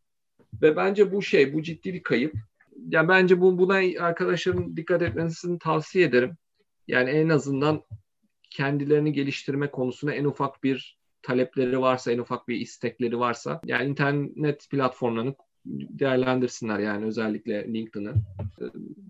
[0.62, 2.34] Ve bence bu şey, bu ciddi bir kayıp.
[2.88, 6.36] Yani bence bu, buna arkadaşların dikkat etmesini tavsiye ederim.
[6.88, 7.82] Yani en azından
[8.50, 14.70] kendilerini geliştirme konusunda en ufak bir talepleri varsa, en ufak bir istekleri varsa yani internet
[14.70, 15.34] platformlarını
[15.66, 18.14] değerlendirsinler yani özellikle LinkedIn'ı.
[18.60, 18.64] Ee,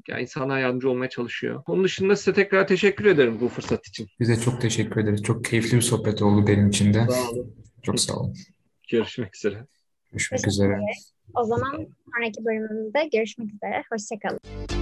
[0.09, 1.63] yani insanlar yardımcı olmaya çalışıyor.
[1.67, 4.09] Onun dışında size tekrar teşekkür ederim bu fırsat için.
[4.21, 5.23] Biz de çok teşekkür ederiz.
[5.23, 7.07] Çok keyifli bir sohbet oldu benim için de.
[7.11, 7.55] Sağ olun.
[7.83, 8.35] Çok sağ olun.
[8.91, 9.67] Görüşmek üzere.
[10.13, 10.81] Görüşmek üzere.
[11.35, 13.83] O zaman sonraki bölümümüzde görüşmek üzere.
[13.91, 14.76] Hoşçakalın.